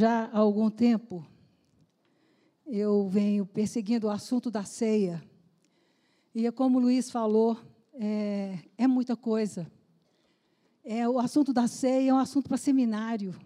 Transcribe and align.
Já 0.00 0.30
há 0.32 0.38
algum 0.38 0.70
tempo, 0.70 1.26
eu 2.66 3.06
venho 3.10 3.44
perseguindo 3.44 4.06
o 4.06 4.10
assunto 4.10 4.50
da 4.50 4.64
ceia. 4.64 5.22
E 6.34 6.46
é 6.46 6.50
como 6.50 6.78
o 6.78 6.80
Luiz 6.80 7.10
falou, 7.10 7.60
é, 7.92 8.60
é 8.78 8.86
muita 8.86 9.14
coisa. 9.14 9.70
É, 10.82 11.06
o 11.06 11.18
assunto 11.18 11.52
da 11.52 11.68
ceia 11.68 12.12
é 12.12 12.14
um 12.14 12.18
assunto 12.18 12.48
para 12.48 12.56
seminário. 12.56 13.38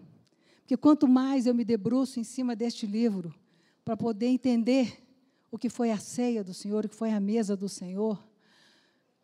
Porque 0.61 0.77
quanto 0.77 1.09
mais 1.09 1.45
eu 1.45 1.53
me 1.53 1.65
debruço 1.65 2.21
em 2.21 2.23
cima 2.23 2.55
deste 2.55 2.87
livro, 2.87 3.35
para 3.83 3.97
poder 3.97 4.27
entender 4.27 5.05
o 5.51 5.57
que 5.57 5.67
foi 5.67 5.91
a 5.91 5.97
ceia 5.97 6.41
do 6.41 6.53
Senhor, 6.53 6.85
o 6.85 6.87
que 6.87 6.95
foi 6.95 7.11
a 7.11 7.19
mesa 7.19 7.57
do 7.57 7.67
Senhor, 7.67 8.25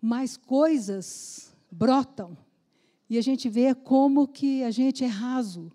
mais 0.01 0.35
coisas 0.35 1.55
brotam. 1.71 2.37
E 3.09 3.17
a 3.17 3.21
gente 3.21 3.47
vê 3.47 3.73
como 3.73 4.27
que 4.27 4.65
a 4.65 4.69
gente 4.69 5.05
é 5.05 5.07
raso 5.07 5.71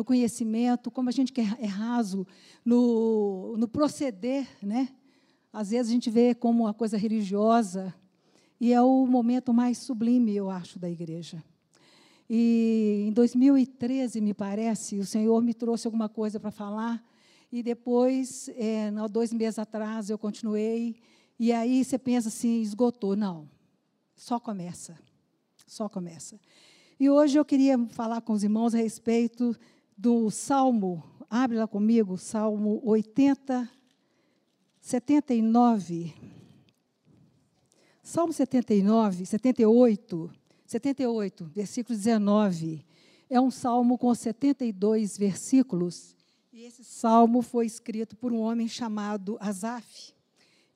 no 0.00 0.04
conhecimento, 0.04 0.90
como 0.90 1.10
a 1.10 1.12
gente 1.12 1.30
é 1.38 1.66
raso 1.66 2.26
no, 2.64 3.54
no 3.58 3.68
proceder, 3.68 4.48
né? 4.62 4.88
Às 5.52 5.72
vezes 5.72 5.90
a 5.90 5.92
gente 5.92 6.08
vê 6.08 6.34
como 6.34 6.62
uma 6.62 6.72
coisa 6.72 6.96
religiosa, 6.96 7.94
e 8.58 8.72
é 8.72 8.80
o 8.80 9.04
momento 9.06 9.52
mais 9.52 9.76
sublime, 9.76 10.34
eu 10.34 10.48
acho, 10.48 10.78
da 10.78 10.88
igreja. 10.88 11.44
E 12.30 13.04
em 13.08 13.12
2013, 13.12 14.22
me 14.22 14.32
parece, 14.32 14.98
o 14.98 15.04
Senhor 15.04 15.42
me 15.42 15.52
trouxe 15.52 15.86
alguma 15.86 16.08
coisa 16.08 16.40
para 16.40 16.50
falar, 16.50 17.04
e 17.52 17.62
depois, 17.62 18.48
é, 18.56 18.90
dois 19.10 19.34
meses 19.34 19.58
atrás, 19.58 20.08
eu 20.08 20.16
continuei, 20.16 20.96
e 21.38 21.52
aí 21.52 21.84
você 21.84 21.98
pensa 21.98 22.28
assim, 22.28 22.62
esgotou. 22.62 23.14
Não, 23.14 23.46
só 24.16 24.40
começa, 24.40 24.98
só 25.66 25.90
começa. 25.90 26.40
E 26.98 27.10
hoje 27.10 27.38
eu 27.38 27.44
queria 27.44 27.78
falar 27.88 28.22
com 28.22 28.32
os 28.32 28.42
irmãos 28.42 28.74
a 28.74 28.78
respeito 28.78 29.54
do 30.00 30.30
Salmo, 30.30 31.04
abre 31.28 31.58
lá 31.58 31.68
comigo, 31.68 32.16
Salmo 32.16 32.80
80, 32.84 33.68
79. 34.80 36.14
Salmo 38.02 38.32
79, 38.32 39.26
78, 39.26 40.30
78, 40.64 41.44
versículo 41.54 41.94
19. 41.94 42.82
É 43.28 43.38
um 43.38 43.50
salmo 43.50 43.98
com 43.98 44.14
72 44.14 45.18
versículos. 45.18 46.16
E 46.50 46.64
esse 46.64 46.82
salmo 46.82 47.42
foi 47.42 47.66
escrito 47.66 48.16
por 48.16 48.32
um 48.32 48.40
homem 48.40 48.68
chamado 48.68 49.36
Asaf. 49.38 50.14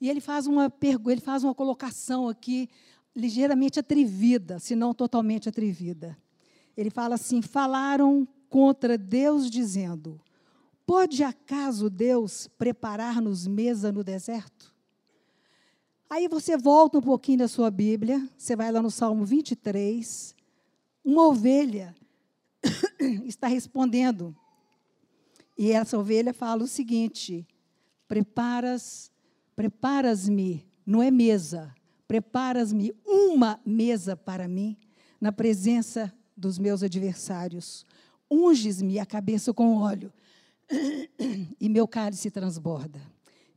E 0.02 0.10
ele 0.10 0.20
faz 0.20 0.46
uma 0.46 0.70
ele 0.82 1.20
faz 1.22 1.42
uma 1.42 1.54
colocação 1.54 2.28
aqui 2.28 2.68
ligeiramente 3.16 3.80
atrevida, 3.80 4.58
se 4.58 4.76
não 4.76 4.92
totalmente 4.92 5.48
atrevida. 5.48 6.14
Ele 6.76 6.90
fala 6.90 7.14
assim: 7.14 7.40
falaram 7.40 8.28
contra 8.54 8.96
Deus, 8.96 9.50
dizendo: 9.50 10.20
Pode 10.86 11.24
acaso 11.24 11.90
Deus 11.90 12.46
preparar-nos 12.56 13.48
mesa 13.48 13.90
no 13.90 14.04
deserto? 14.04 14.72
Aí 16.08 16.28
você 16.28 16.56
volta 16.56 16.98
um 16.98 17.02
pouquinho 17.02 17.38
da 17.38 17.48
sua 17.48 17.68
Bíblia, 17.68 18.24
você 18.38 18.54
vai 18.54 18.70
lá 18.70 18.80
no 18.80 18.92
Salmo 18.92 19.24
23, 19.24 20.36
uma 21.04 21.26
ovelha 21.26 21.96
está 23.26 23.48
respondendo. 23.48 24.32
E 25.58 25.72
essa 25.72 25.98
ovelha 25.98 26.32
fala 26.32 26.62
o 26.62 26.68
seguinte: 26.68 27.44
Preparas, 28.06 29.10
preparas-me, 29.56 30.64
não 30.86 31.02
é 31.02 31.10
mesa, 31.10 31.74
preparas-me 32.06 32.94
uma 33.04 33.60
mesa 33.66 34.16
para 34.16 34.46
mim 34.46 34.76
na 35.20 35.32
presença 35.32 36.14
dos 36.36 36.56
meus 36.56 36.84
adversários 36.84 37.84
unges-me 38.30 38.98
a 38.98 39.06
cabeça 39.06 39.52
com 39.52 39.76
óleo, 39.76 40.12
e 41.60 41.68
meu 41.68 41.86
cálice 41.86 42.30
transborda. 42.30 43.00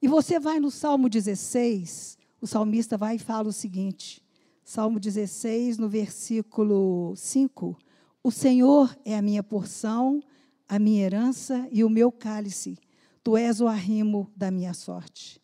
E 0.02 0.08
você 0.08 0.40
vai 0.40 0.60
no 0.60 0.70
Salmo 0.70 1.10
16, 1.10 2.18
o 2.40 2.48
salmista 2.48 2.98
vai 2.98 3.16
e 3.16 3.20
fala 3.20 3.50
o 3.50 3.54
seguinte: 3.54 4.24
Salmo 4.64 5.00
16, 5.00 5.78
no 5.78 5.90
versículo 5.90 7.14
5: 7.16 7.78
O 8.24 8.32
Senhor 8.32 8.96
é 9.04 9.18
a 9.18 9.22
minha 9.22 9.42
porção, 9.42 10.22
a 10.68 10.78
minha 10.78 11.04
herança 11.04 11.68
e 11.72 11.84
o 11.84 11.90
meu 11.90 12.12
cálice. 12.12 12.78
Tu 13.24 13.36
és 13.36 13.60
o 13.60 13.68
arrimo 13.68 14.32
da 14.36 14.52
minha 14.52 14.74
sorte. 14.74 15.42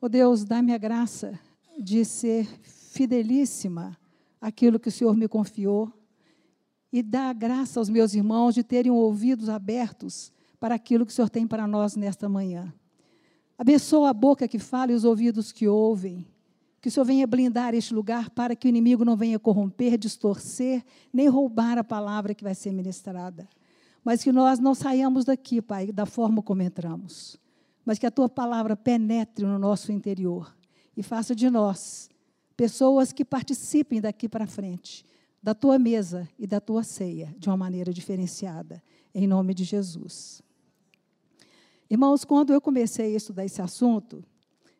Oh 0.00 0.08
Deus, 0.08 0.44
dá-me 0.44 0.72
a 0.72 0.78
graça 0.78 1.38
de 1.78 2.04
ser 2.04 2.46
fidelíssima 2.62 3.96
àquilo 4.40 4.78
que 4.78 4.88
o 4.88 4.92
Senhor 4.92 5.16
me 5.16 5.28
confiou 5.28 5.92
e 6.94 7.02
dá 7.02 7.32
graça 7.32 7.80
aos 7.80 7.88
meus 7.88 8.14
irmãos 8.14 8.54
de 8.54 8.62
terem 8.62 8.92
ouvidos 8.92 9.48
abertos 9.48 10.32
para 10.60 10.76
aquilo 10.76 11.04
que 11.04 11.10
o 11.10 11.12
Senhor 11.12 11.28
tem 11.28 11.44
para 11.44 11.66
nós 11.66 11.96
nesta 11.96 12.28
manhã. 12.28 12.72
Abençoa 13.58 14.10
a 14.10 14.14
boca 14.14 14.46
que 14.46 14.60
fala 14.60 14.92
e 14.92 14.94
os 14.94 15.04
ouvidos 15.04 15.50
que 15.50 15.66
ouvem. 15.66 16.24
Que 16.80 16.86
o 16.86 16.92
Senhor 16.92 17.04
venha 17.04 17.26
blindar 17.26 17.74
este 17.74 17.92
lugar 17.92 18.30
para 18.30 18.54
que 18.54 18.68
o 18.68 18.70
inimigo 18.70 19.04
não 19.04 19.16
venha 19.16 19.40
corromper, 19.40 19.98
distorcer, 19.98 20.84
nem 21.12 21.26
roubar 21.26 21.78
a 21.78 21.82
palavra 21.82 22.32
que 22.32 22.44
vai 22.44 22.54
ser 22.54 22.70
ministrada. 22.70 23.48
Mas 24.04 24.22
que 24.22 24.30
nós 24.30 24.60
não 24.60 24.72
saiamos 24.72 25.24
daqui, 25.24 25.60
Pai, 25.60 25.90
da 25.90 26.06
forma 26.06 26.42
como 26.42 26.62
entramos. 26.62 27.36
Mas 27.84 27.98
que 27.98 28.06
a 28.06 28.10
tua 28.12 28.28
palavra 28.28 28.76
penetre 28.76 29.44
no 29.44 29.58
nosso 29.58 29.90
interior 29.90 30.56
e 30.96 31.02
faça 31.02 31.34
de 31.34 31.50
nós 31.50 32.08
pessoas 32.56 33.12
que 33.12 33.24
participem 33.24 34.00
daqui 34.00 34.28
para 34.28 34.46
frente 34.46 35.04
da 35.44 35.54
tua 35.54 35.78
mesa 35.78 36.26
e 36.38 36.46
da 36.46 36.58
tua 36.58 36.82
ceia 36.82 37.36
de 37.38 37.50
uma 37.50 37.56
maneira 37.58 37.92
diferenciada, 37.92 38.82
em 39.14 39.26
nome 39.26 39.52
de 39.52 39.62
Jesus. 39.62 40.40
Irmãos, 41.90 42.24
quando 42.24 42.50
eu 42.50 42.62
comecei 42.62 43.12
a 43.12 43.16
estudar 43.18 43.44
esse 43.44 43.60
assunto, 43.60 44.24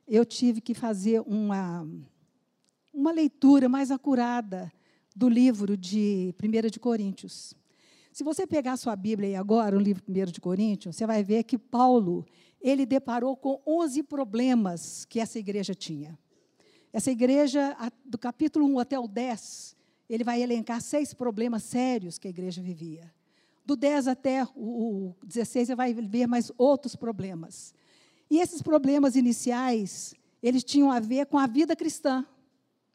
eu 0.08 0.24
tive 0.24 0.62
que 0.62 0.72
fazer 0.72 1.20
uma, 1.26 1.86
uma 2.94 3.12
leitura 3.12 3.68
mais 3.68 3.90
acurada 3.90 4.72
do 5.14 5.28
livro 5.28 5.76
de 5.76 6.34
1 6.42 6.70
de 6.70 6.80
Coríntios. 6.80 7.52
Se 8.10 8.24
você 8.24 8.46
pegar 8.46 8.78
sua 8.78 8.96
Bíblia 8.96 9.28
aí 9.28 9.36
agora, 9.36 9.76
o 9.76 9.78
livro 9.78 10.02
1 10.08 10.32
de 10.32 10.40
Coríntios, 10.40 10.96
você 10.96 11.06
vai 11.06 11.22
ver 11.22 11.44
que 11.44 11.58
Paulo, 11.58 12.24
ele 12.58 12.86
deparou 12.86 13.36
com 13.36 13.60
11 13.66 14.02
problemas 14.04 15.04
que 15.04 15.20
essa 15.20 15.38
igreja 15.38 15.74
tinha. 15.74 16.18
Essa 16.90 17.10
igreja, 17.10 17.76
do 18.02 18.16
capítulo 18.16 18.64
1 18.64 18.78
até 18.78 18.98
o 18.98 19.06
10, 19.06 19.74
ele 20.08 20.24
vai 20.24 20.42
elencar 20.42 20.80
seis 20.80 21.14
problemas 21.14 21.62
sérios 21.62 22.18
que 22.18 22.26
a 22.26 22.30
igreja 22.30 22.62
vivia. 22.62 23.12
Do 23.64 23.76
10 23.76 24.08
até 24.08 24.46
o 24.54 25.14
16, 25.24 25.68
você 25.68 25.74
vai 25.74 25.94
ver 25.94 26.26
mais 26.26 26.52
outros 26.58 26.94
problemas. 26.94 27.74
E 28.30 28.38
esses 28.38 28.60
problemas 28.60 29.16
iniciais, 29.16 30.14
eles 30.42 30.62
tinham 30.62 30.90
a 30.90 31.00
ver 31.00 31.26
com 31.26 31.38
a 31.38 31.46
vida 31.46 31.74
cristã. 31.74 32.26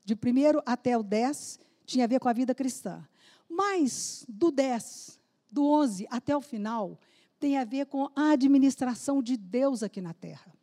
De 0.06 0.16
primeiro 0.16 0.62
até 0.66 0.98
o 0.98 1.04
10, 1.04 1.60
tinha 1.86 2.06
a 2.06 2.08
ver 2.08 2.20
com 2.20 2.30
a 2.30 2.34
vida 2.34 2.54
cristã. 2.54 3.08
Mas, 3.50 4.26
do 4.30 4.52
10, 4.52 5.20
do 5.52 5.66
11 5.66 6.08
até 6.10 6.38
o 6.38 6.42
final, 6.42 7.00
tem 7.40 7.58
a 7.58 7.64
ver 7.64 7.88
com 7.88 8.10
a 8.16 8.32
administração 8.32 9.24
de 9.24 9.36
Deus 9.36 9.82
aqui 9.82 10.02
na 10.02 10.14
terra. 10.14 10.54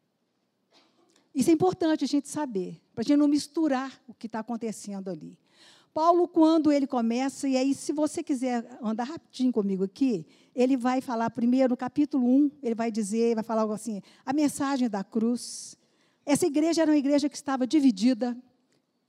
Isso 1.34 1.51
é 1.51 1.53
importante 1.53 2.05
a 2.05 2.09
gente 2.09 2.28
saber, 2.28 2.81
para 2.95 3.03
a 3.03 3.05
gente 3.05 3.17
não 3.17 3.28
misturar 3.28 4.01
o 4.07 4.15
que 4.15 4.27
está 4.27 4.39
acontecendo 4.39 5.11
ali. 5.11 5.37
Paulo, 5.97 6.29
quando 6.29 6.71
ele 6.71 6.87
começa, 6.87 7.49
e 7.49 7.57
aí, 7.57 7.75
se 7.75 7.91
você 7.91 8.23
quiser 8.23 8.69
andar 8.83 9.05
rapidinho 9.05 9.51
comigo 9.51 9.83
aqui, 9.83 10.27
ele 10.55 10.77
vai 10.77 11.01
falar 11.01 11.31
primeiro, 11.31 11.71
no 11.71 11.77
capítulo 11.77 12.29
1, 12.29 12.51
ele 12.62 12.75
vai 12.75 12.91
dizer, 12.91 13.34
vai 13.34 13.43
falar 13.43 13.62
algo 13.62 13.73
assim: 13.73 14.03
a 14.23 14.31
mensagem 14.34 14.91
da 14.91 15.03
cruz. 15.03 15.75
Essa 16.27 16.45
igreja 16.45 16.83
era 16.83 16.91
uma 16.91 16.99
igreja 16.99 17.31
que 17.31 17.34
estava 17.34 17.67
dividida, 17.67 18.37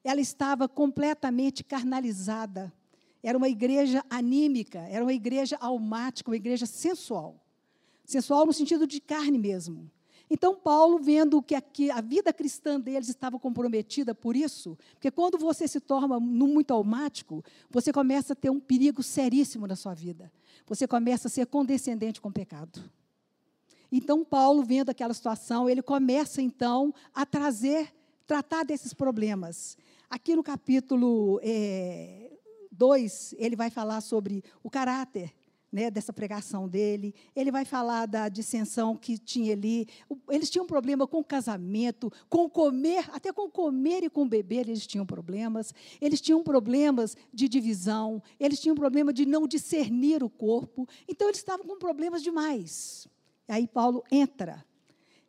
ela 0.02 0.22
estava 0.22 0.66
completamente 0.70 1.62
carnalizada. 1.62 2.72
Era 3.22 3.38
uma 3.38 3.50
igreja 3.50 4.02
anímica, 4.10 4.80
era 4.80 5.04
uma 5.04 5.12
igreja 5.12 5.58
almática, 5.60 6.32
uma 6.32 6.38
igreja 6.38 6.66
sensual. 6.66 7.36
Sensual 8.06 8.46
no 8.46 8.54
sentido 8.54 8.88
de 8.88 9.02
carne 9.02 9.38
mesmo. 9.38 9.92
Então, 10.30 10.56
Paulo, 10.56 11.00
vendo 11.00 11.42
que 11.42 11.90
a 11.90 12.02
vida 12.02 12.34
cristã 12.34 12.80
deles 12.80 13.08
estava 13.08 13.40
comprometida 13.40 14.14
por 14.14 14.36
isso, 14.36 14.78
porque 14.94 15.10
quando 15.10 15.38
você 15.38 15.68
se 15.68 15.80
torna 15.80 16.20
muito 16.20 16.74
almático, 16.74 17.44
você 17.70 17.94
começa 17.94 18.34
a 18.34 18.36
ter 18.36 18.50
um 18.50 18.60
perigo 18.60 19.02
seríssimo 19.02 19.66
na 19.66 19.76
sua 19.76 19.94
vida. 19.94 20.32
Você 20.66 20.86
começa 20.86 21.30
a 21.30 21.32
ser 21.32 21.46
condescendente 21.48 22.20
com 22.20 22.28
o 22.28 22.34
pecado. 22.34 22.84
Então, 23.90 24.26
Paulo, 24.26 24.64
vendo 24.64 24.90
aquela 24.90 25.14
situação, 25.14 25.70
ele 25.70 25.82
começa, 25.82 26.42
então, 26.42 26.94
a 27.14 27.26
trazer, 27.26 27.94
tratar 28.26 28.66
desses 28.66 28.94
problemas. 28.94 29.78
Aqui 30.10 30.36
no 30.36 30.44
capítulo 30.44 31.40
2, 32.70 33.34
é, 33.34 33.46
ele 33.46 33.56
vai 33.56 33.70
falar 33.70 34.02
sobre 34.02 34.44
o 34.62 34.70
caráter 34.70 35.34
né, 35.78 35.92
dessa 35.92 36.12
pregação 36.12 36.68
dele. 36.68 37.14
Ele 37.36 37.52
vai 37.52 37.64
falar 37.64 38.08
da 38.08 38.28
dissensão 38.30 38.96
que 38.96 39.16
tinha 39.16 39.54
ali. 39.54 39.88
Eles 40.28 40.50
tinham 40.50 40.66
problema 40.66 41.06
com 41.06 41.24
casamento, 41.24 42.12
com 42.28 42.50
comer, 42.50 43.08
até 43.14 43.32
com 43.32 43.48
comer 43.48 44.04
e 44.04 44.10
com 44.10 44.28
beber 44.28 44.68
eles 44.68 44.88
tinham 44.88 45.06
problemas. 45.06 45.76
Eles 46.02 46.20
tinham 46.20 46.44
problemas 46.44 47.16
de 47.32 47.48
divisão, 47.48 48.24
eles 48.40 48.60
tinham 48.60 48.76
problema 48.76 49.14
de 49.14 49.24
não 49.24 49.48
discernir 49.48 50.24
o 50.24 50.30
corpo. 50.32 50.88
Então 51.08 51.28
eles 51.28 51.38
estavam 51.38 51.64
com 51.68 51.78
problemas 51.78 52.24
demais. 52.24 53.08
Aí 53.48 53.68
Paulo 53.68 54.04
entra 54.12 54.66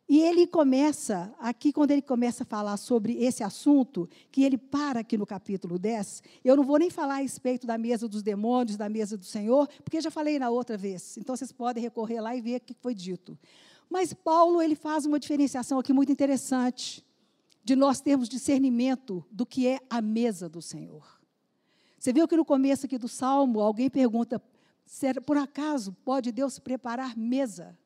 e 0.09 0.21
ele 0.21 0.47
começa, 0.47 1.31
aqui, 1.37 1.71
quando 1.71 1.91
ele 1.91 2.01
começa 2.01 2.41
a 2.41 2.45
falar 2.45 2.77
sobre 2.77 3.23
esse 3.23 3.43
assunto, 3.43 4.09
que 4.31 4.43
ele 4.43 4.57
para 4.57 5.01
aqui 5.01 5.15
no 5.15 5.25
capítulo 5.25 5.77
10, 5.77 6.23
eu 6.43 6.55
não 6.55 6.63
vou 6.63 6.79
nem 6.79 6.89
falar 6.89 7.17
a 7.17 7.21
respeito 7.21 7.67
da 7.67 7.77
mesa 7.77 8.09
dos 8.09 8.23
demônios, 8.23 8.75
da 8.75 8.89
mesa 8.89 9.15
do 9.15 9.23
Senhor, 9.23 9.69
porque 9.83 10.01
já 10.01 10.09
falei 10.09 10.39
na 10.39 10.49
outra 10.49 10.75
vez. 10.75 11.15
Então, 11.15 11.35
vocês 11.35 11.51
podem 11.51 11.83
recorrer 11.83 12.19
lá 12.21 12.35
e 12.35 12.41
ver 12.41 12.55
o 12.55 12.61
que 12.61 12.73
foi 12.73 12.95
dito. 12.95 13.37
Mas 13.87 14.11
Paulo, 14.11 14.63
ele 14.63 14.73
faz 14.73 15.05
uma 15.05 15.19
diferenciação 15.19 15.77
aqui 15.77 15.93
muito 15.93 16.11
interessante, 16.11 17.05
de 17.63 17.75
nós 17.75 18.01
termos 18.01 18.27
discernimento 18.27 19.23
do 19.29 19.45
que 19.45 19.67
é 19.67 19.79
a 19.91 20.01
mesa 20.01 20.49
do 20.49 20.59
Senhor. 20.59 21.05
Você 21.99 22.11
viu 22.11 22.27
que 22.27 22.35
no 22.35 22.43
começo 22.45 22.87
aqui 22.87 22.97
do 22.97 23.07
Salmo, 23.07 23.59
alguém 23.59 23.91
pergunta, 23.91 24.41
por 25.23 25.37
acaso 25.37 25.95
pode 26.03 26.31
Deus 26.31 26.57
preparar 26.57 27.15
mesa 27.15 27.77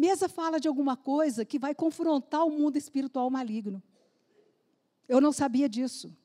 Mesa 0.00 0.30
fala 0.30 0.58
de 0.58 0.66
alguma 0.66 0.96
coisa 0.96 1.44
que 1.44 1.58
vai 1.58 1.74
confrontar 1.74 2.46
o 2.46 2.50
mundo 2.50 2.78
espiritual 2.78 3.28
maligno. 3.28 3.82
Eu 5.06 5.20
não 5.20 5.30
sabia 5.30 5.68
disso. 5.68 6.16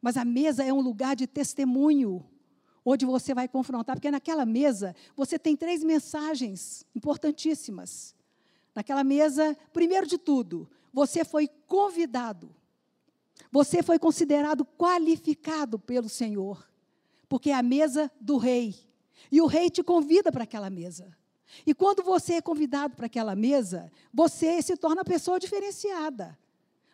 Mas 0.00 0.16
a 0.16 0.24
mesa 0.24 0.64
é 0.64 0.72
um 0.72 0.80
lugar 0.80 1.14
de 1.14 1.26
testemunho, 1.26 2.26
onde 2.82 3.04
você 3.04 3.34
vai 3.34 3.46
confrontar, 3.46 3.94
porque 3.94 4.10
naquela 4.10 4.46
mesa 4.46 4.96
você 5.14 5.38
tem 5.38 5.54
três 5.54 5.84
mensagens 5.84 6.86
importantíssimas. 6.94 8.14
Naquela 8.74 9.04
mesa, 9.04 9.54
primeiro 9.70 10.06
de 10.06 10.16
tudo, 10.16 10.66
você 10.90 11.22
foi 11.22 11.46
convidado. 11.66 12.56
Você 13.52 13.82
foi 13.82 13.98
considerado 13.98 14.64
qualificado 14.64 15.78
pelo 15.78 16.08
Senhor, 16.08 16.66
porque 17.28 17.50
é 17.50 17.54
a 17.54 17.62
mesa 17.62 18.10
do 18.18 18.38
rei. 18.38 18.74
E 19.30 19.42
o 19.42 19.46
rei 19.46 19.68
te 19.68 19.82
convida 19.82 20.32
para 20.32 20.44
aquela 20.44 20.70
mesa. 20.70 21.19
E 21.66 21.74
quando 21.74 22.02
você 22.02 22.34
é 22.34 22.42
convidado 22.42 22.94
para 22.94 23.06
aquela 23.06 23.34
mesa, 23.34 23.90
você 24.12 24.60
se 24.62 24.76
torna 24.76 25.04
pessoa 25.04 25.38
diferenciada. 25.38 26.38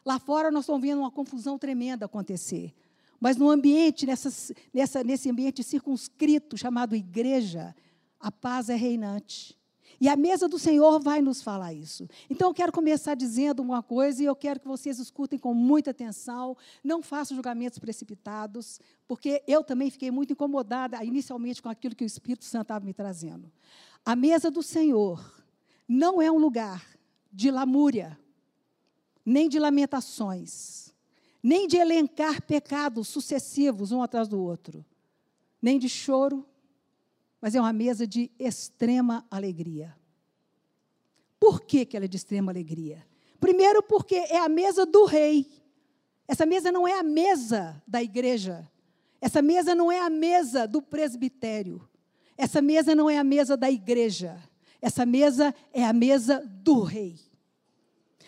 Lá 0.04 0.18
fora 0.18 0.50
nós 0.50 0.64
estamos 0.64 0.82
vendo 0.82 1.00
uma 1.00 1.10
confusão 1.10 1.58
tremenda 1.58 2.06
acontecer. 2.06 2.74
Mas 3.18 3.36
no 3.36 3.50
ambiente, 3.50 4.06
nessa, 4.06 4.54
nessa, 4.72 5.02
nesse 5.02 5.30
ambiente 5.30 5.62
circunscrito 5.62 6.56
chamado 6.56 6.94
igreja, 6.94 7.74
a 8.20 8.30
paz 8.30 8.68
é 8.68 8.74
reinante. 8.76 9.56
E 10.00 10.08
a 10.08 10.16
mesa 10.16 10.46
do 10.46 10.58
Senhor 10.58 11.00
vai 11.00 11.22
nos 11.22 11.42
falar 11.42 11.72
isso. 11.72 12.08
Então 12.28 12.48
eu 12.48 12.54
quero 12.54 12.70
começar 12.70 13.14
dizendo 13.14 13.62
uma 13.62 13.82
coisa 13.82 14.22
e 14.22 14.26
eu 14.26 14.36
quero 14.36 14.60
que 14.60 14.68
vocês 14.68 14.98
escutem 14.98 15.38
com 15.38 15.54
muita 15.54 15.90
atenção. 15.90 16.56
Não 16.84 17.02
façam 17.02 17.34
julgamentos 17.34 17.78
precipitados, 17.78 18.78
porque 19.08 19.42
eu 19.46 19.64
também 19.64 19.90
fiquei 19.90 20.10
muito 20.10 20.34
incomodada 20.34 21.02
inicialmente 21.02 21.62
com 21.62 21.68
aquilo 21.70 21.94
que 21.94 22.04
o 22.04 22.06
Espírito 22.06 22.44
Santo 22.44 22.62
estava 22.62 22.84
me 22.84 22.92
trazendo. 22.92 23.50
A 24.06 24.14
mesa 24.14 24.52
do 24.52 24.62
Senhor 24.62 25.44
não 25.88 26.22
é 26.22 26.30
um 26.30 26.38
lugar 26.38 26.86
de 27.32 27.50
lamúria, 27.50 28.16
nem 29.24 29.48
de 29.48 29.58
lamentações, 29.58 30.94
nem 31.42 31.66
de 31.66 31.76
elencar 31.76 32.40
pecados 32.40 33.08
sucessivos 33.08 33.90
um 33.90 34.00
atrás 34.00 34.28
do 34.28 34.40
outro, 34.40 34.86
nem 35.60 35.76
de 35.76 35.88
choro, 35.88 36.46
mas 37.40 37.56
é 37.56 37.60
uma 37.60 37.72
mesa 37.72 38.06
de 38.06 38.30
extrema 38.38 39.26
alegria. 39.28 39.96
Por 41.40 41.62
que, 41.62 41.84
que 41.84 41.96
ela 41.96 42.04
é 42.06 42.08
de 42.08 42.16
extrema 42.16 42.52
alegria? 42.52 43.04
Primeiro, 43.40 43.82
porque 43.82 44.14
é 44.14 44.38
a 44.38 44.48
mesa 44.48 44.86
do 44.86 45.04
rei. 45.04 45.50
Essa 46.28 46.46
mesa 46.46 46.70
não 46.70 46.86
é 46.86 46.96
a 46.96 47.02
mesa 47.02 47.82
da 47.84 48.00
igreja. 48.00 48.70
Essa 49.20 49.42
mesa 49.42 49.74
não 49.74 49.90
é 49.90 49.98
a 49.98 50.08
mesa 50.08 50.64
do 50.64 50.80
presbitério. 50.80 51.88
Essa 52.36 52.60
mesa 52.60 52.94
não 52.94 53.08
é 53.08 53.18
a 53.18 53.24
mesa 53.24 53.56
da 53.56 53.70
igreja. 53.70 54.36
Essa 54.80 55.06
mesa 55.06 55.54
é 55.72 55.84
a 55.84 55.92
mesa 55.92 56.44
do 56.46 56.82
rei. 56.82 57.18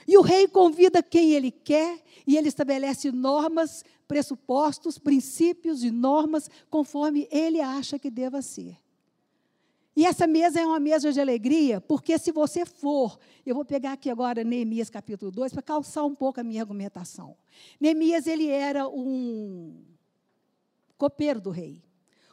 E 0.07 0.17
o 0.17 0.23
rei 0.23 0.49
convida 0.49 1.03
quem 1.03 1.33
ele 1.33 1.51
quer 1.51 2.03
e 2.27 2.37
ele 2.37 2.49
estabelece 2.49 3.13
normas, 3.13 3.85
pressupostos, 4.07 4.99
princípios 4.99 5.85
e 5.85 5.91
normas 5.91 6.49
conforme 6.71 7.29
ele 7.31 7.61
acha 7.61 7.99
que 7.99 8.11
deva 8.11 8.41
ser. 8.41 8.79
E 9.95 10.07
essa 10.07 10.27
mesa 10.27 10.61
é 10.61 10.65
uma 10.65 10.79
mesa 10.79 11.13
de 11.13 11.21
alegria, 11.21 11.81
porque 11.81 12.17
se 12.19 12.31
você 12.31 12.65
for, 12.65 13.19
eu 13.45 13.55
vou 13.55 13.65
pegar 13.65 13.93
aqui 13.93 14.09
agora 14.09 14.45
Neemias 14.45 14.89
capítulo 14.89 15.31
2 15.31 15.53
para 15.53 15.61
calçar 15.61 16.05
um 16.05 16.15
pouco 16.15 16.41
a 16.41 16.45
minha 16.45 16.63
argumentação. 16.63 17.37
Neemias 17.81 18.27
ele 18.27 18.47
era 18.47 18.89
um 18.89 19.85
copeiro 20.97 21.41
do 21.41 21.51
rei. 21.51 21.83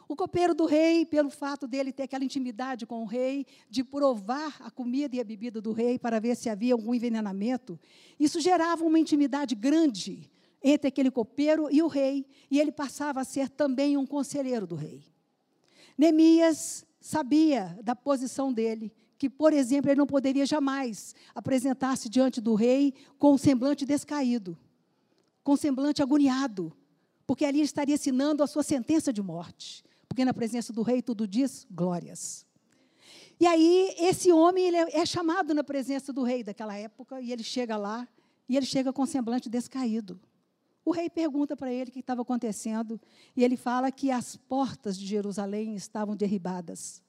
O 0.08 0.14
copeiro 0.14 0.54
do 0.54 0.66
rei, 0.66 1.04
pelo 1.04 1.30
fato 1.30 1.66
dele 1.66 1.92
ter 1.92 2.04
aquela 2.04 2.24
intimidade 2.24 2.86
com 2.86 3.02
o 3.02 3.06
rei, 3.06 3.44
de 3.68 3.82
provar 3.82 4.56
a 4.60 4.70
comida 4.70 5.16
e 5.16 5.20
a 5.20 5.24
bebida 5.24 5.60
do 5.60 5.72
rei 5.72 5.98
para 5.98 6.20
ver 6.20 6.36
se 6.36 6.48
havia 6.48 6.74
algum 6.74 6.94
envenenamento, 6.94 7.78
isso 8.18 8.40
gerava 8.40 8.84
uma 8.84 9.00
intimidade 9.00 9.56
grande 9.56 10.30
entre 10.62 10.88
aquele 10.88 11.10
copeiro 11.10 11.68
e 11.70 11.82
o 11.82 11.88
rei, 11.88 12.24
e 12.50 12.60
ele 12.60 12.70
passava 12.70 13.20
a 13.20 13.24
ser 13.24 13.48
também 13.48 13.96
um 13.96 14.06
conselheiro 14.06 14.66
do 14.66 14.76
rei. 14.76 15.02
Neemias 15.98 16.86
sabia 17.00 17.76
da 17.82 17.96
posição 17.96 18.52
dele, 18.52 18.92
que, 19.18 19.28
por 19.28 19.52
exemplo, 19.52 19.90
ele 19.90 19.98
não 19.98 20.06
poderia 20.06 20.46
jamais 20.46 21.14
apresentar-se 21.34 22.08
diante 22.08 22.40
do 22.40 22.54
rei 22.54 22.94
com 23.18 23.34
um 23.34 23.38
semblante 23.38 23.84
descaído, 23.84 24.56
com 25.42 25.54
um 25.54 25.56
semblante 25.56 26.00
agoniado, 26.02 26.72
porque 27.26 27.44
ali 27.44 27.60
estaria 27.60 27.94
assinando 27.94 28.42
a 28.42 28.46
sua 28.46 28.62
sentença 28.62 29.12
de 29.12 29.22
morte 29.22 29.84
porque 30.16 30.24
na 30.24 30.32
presença 30.32 30.72
do 30.72 30.80
rei 30.80 31.02
tudo 31.02 31.28
diz 31.28 31.66
glórias. 31.70 32.46
E 33.38 33.46
aí, 33.46 33.94
esse 33.98 34.32
homem 34.32 34.68
ele 34.68 34.76
é, 34.78 35.00
é 35.00 35.04
chamado 35.04 35.52
na 35.52 35.62
presença 35.62 36.10
do 36.10 36.22
rei 36.22 36.42
daquela 36.42 36.74
época, 36.74 37.20
e 37.20 37.30
ele 37.32 37.42
chega 37.42 37.76
lá, 37.76 38.08
e 38.48 38.56
ele 38.56 38.64
chega 38.64 38.94
com 38.94 39.04
semblante 39.04 39.50
descaído. 39.50 40.18
O 40.82 40.90
rei 40.90 41.10
pergunta 41.10 41.54
para 41.54 41.70
ele 41.70 41.90
o 41.90 41.92
que 41.92 42.00
estava 42.00 42.22
acontecendo, 42.22 42.98
e 43.36 43.44
ele 43.44 43.58
fala 43.58 43.92
que 43.92 44.10
as 44.10 44.36
portas 44.36 44.98
de 44.98 45.04
Jerusalém 45.04 45.74
estavam 45.74 46.16
derribadas. 46.16 47.02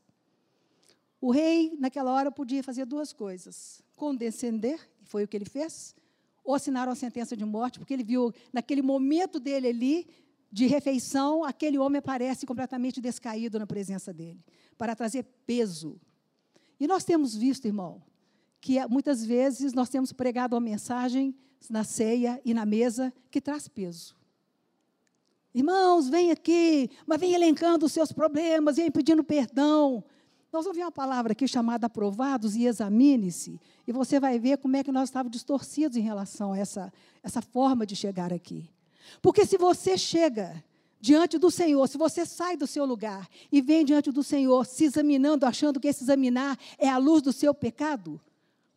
O 1.21 1.31
rei, 1.31 1.77
naquela 1.79 2.11
hora, 2.11 2.29
podia 2.29 2.61
fazer 2.61 2.83
duas 2.83 3.13
coisas: 3.13 3.81
condescender, 3.95 4.81
e 5.01 5.05
foi 5.05 5.23
o 5.23 5.27
que 5.29 5.37
ele 5.37 5.45
fez, 5.45 5.95
ou 6.43 6.53
assinar 6.53 6.89
uma 6.89 6.95
sentença 6.95 7.37
de 7.37 7.45
morte, 7.45 7.79
porque 7.79 7.93
ele 7.93 8.03
viu, 8.03 8.33
naquele 8.51 8.81
momento 8.81 9.39
dele 9.39 9.69
ali, 9.69 10.07
de 10.51 10.65
refeição, 10.65 11.43
aquele 11.43 11.77
homem 11.77 11.99
aparece 11.99 12.45
completamente 12.45 13.01
descaído 13.01 13.59
na 13.59 13.67
presença 13.67 14.13
dele, 14.13 14.43
para 14.77 14.95
trazer 14.95 15.23
peso. 15.45 15.99
E 16.79 16.87
nós 16.87 17.03
temos 17.03 17.35
visto, 17.35 17.65
irmão, 17.65 18.01
que 18.61 18.85
muitas 18.87 19.25
vezes 19.25 19.73
nós 19.73 19.89
temos 19.89 20.11
pregado 20.11 20.55
uma 20.55 20.61
mensagem 20.61 21.35
na 21.69 21.83
ceia 21.83 22.41
e 22.45 22.53
na 22.53 22.65
mesa 22.65 23.13
que 23.29 23.41
traz 23.41 23.67
peso. 23.67 24.15
Irmãos, 25.53 26.07
vem 26.07 26.31
aqui, 26.31 26.89
mas 27.05 27.19
vem 27.19 27.33
elencando 27.33 27.85
os 27.85 27.91
seus 27.91 28.11
problemas, 28.11 28.75
vem 28.75 28.91
pedindo 28.91 29.23
perdão. 29.23 30.03
Nós 30.51 30.65
ver 30.65 30.81
uma 30.81 30.91
palavra 30.91 31.33
aqui 31.33 31.47
chamada 31.47 31.87
aprovados 31.87 32.55
e 32.55 32.65
examine-se, 32.65 33.59
e 33.85 33.91
você 33.91 34.19
vai 34.19 34.39
ver 34.39 34.57
como 34.57 34.75
é 34.75 34.83
que 34.83 34.91
nós 34.91 35.09
estávamos 35.09 35.33
distorcidos 35.33 35.97
em 35.97 36.01
relação 36.01 36.53
a 36.53 36.57
essa, 36.57 36.93
essa 37.23 37.41
forma 37.41 37.85
de 37.85 37.95
chegar 37.95 38.31
aqui. 38.31 38.69
Porque 39.21 39.45
se 39.45 39.57
você 39.57 39.97
chega 39.97 40.63
diante 40.99 41.37
do 41.37 41.51
Senhor, 41.51 41.87
se 41.87 41.97
você 41.97 42.25
sai 42.25 42.57
do 42.57 42.67
seu 42.67 42.85
lugar 42.85 43.27
e 43.51 43.61
vem 43.61 43.85
diante 43.85 44.11
do 44.11 44.23
Senhor 44.23 44.65
se 44.65 44.85
examinando, 44.85 45.45
achando 45.45 45.79
que 45.79 45.87
esse 45.87 46.03
examinar 46.03 46.57
é 46.77 46.89
a 46.89 46.97
luz 46.97 47.21
do 47.21 47.31
seu 47.31 47.53
pecado, 47.53 48.19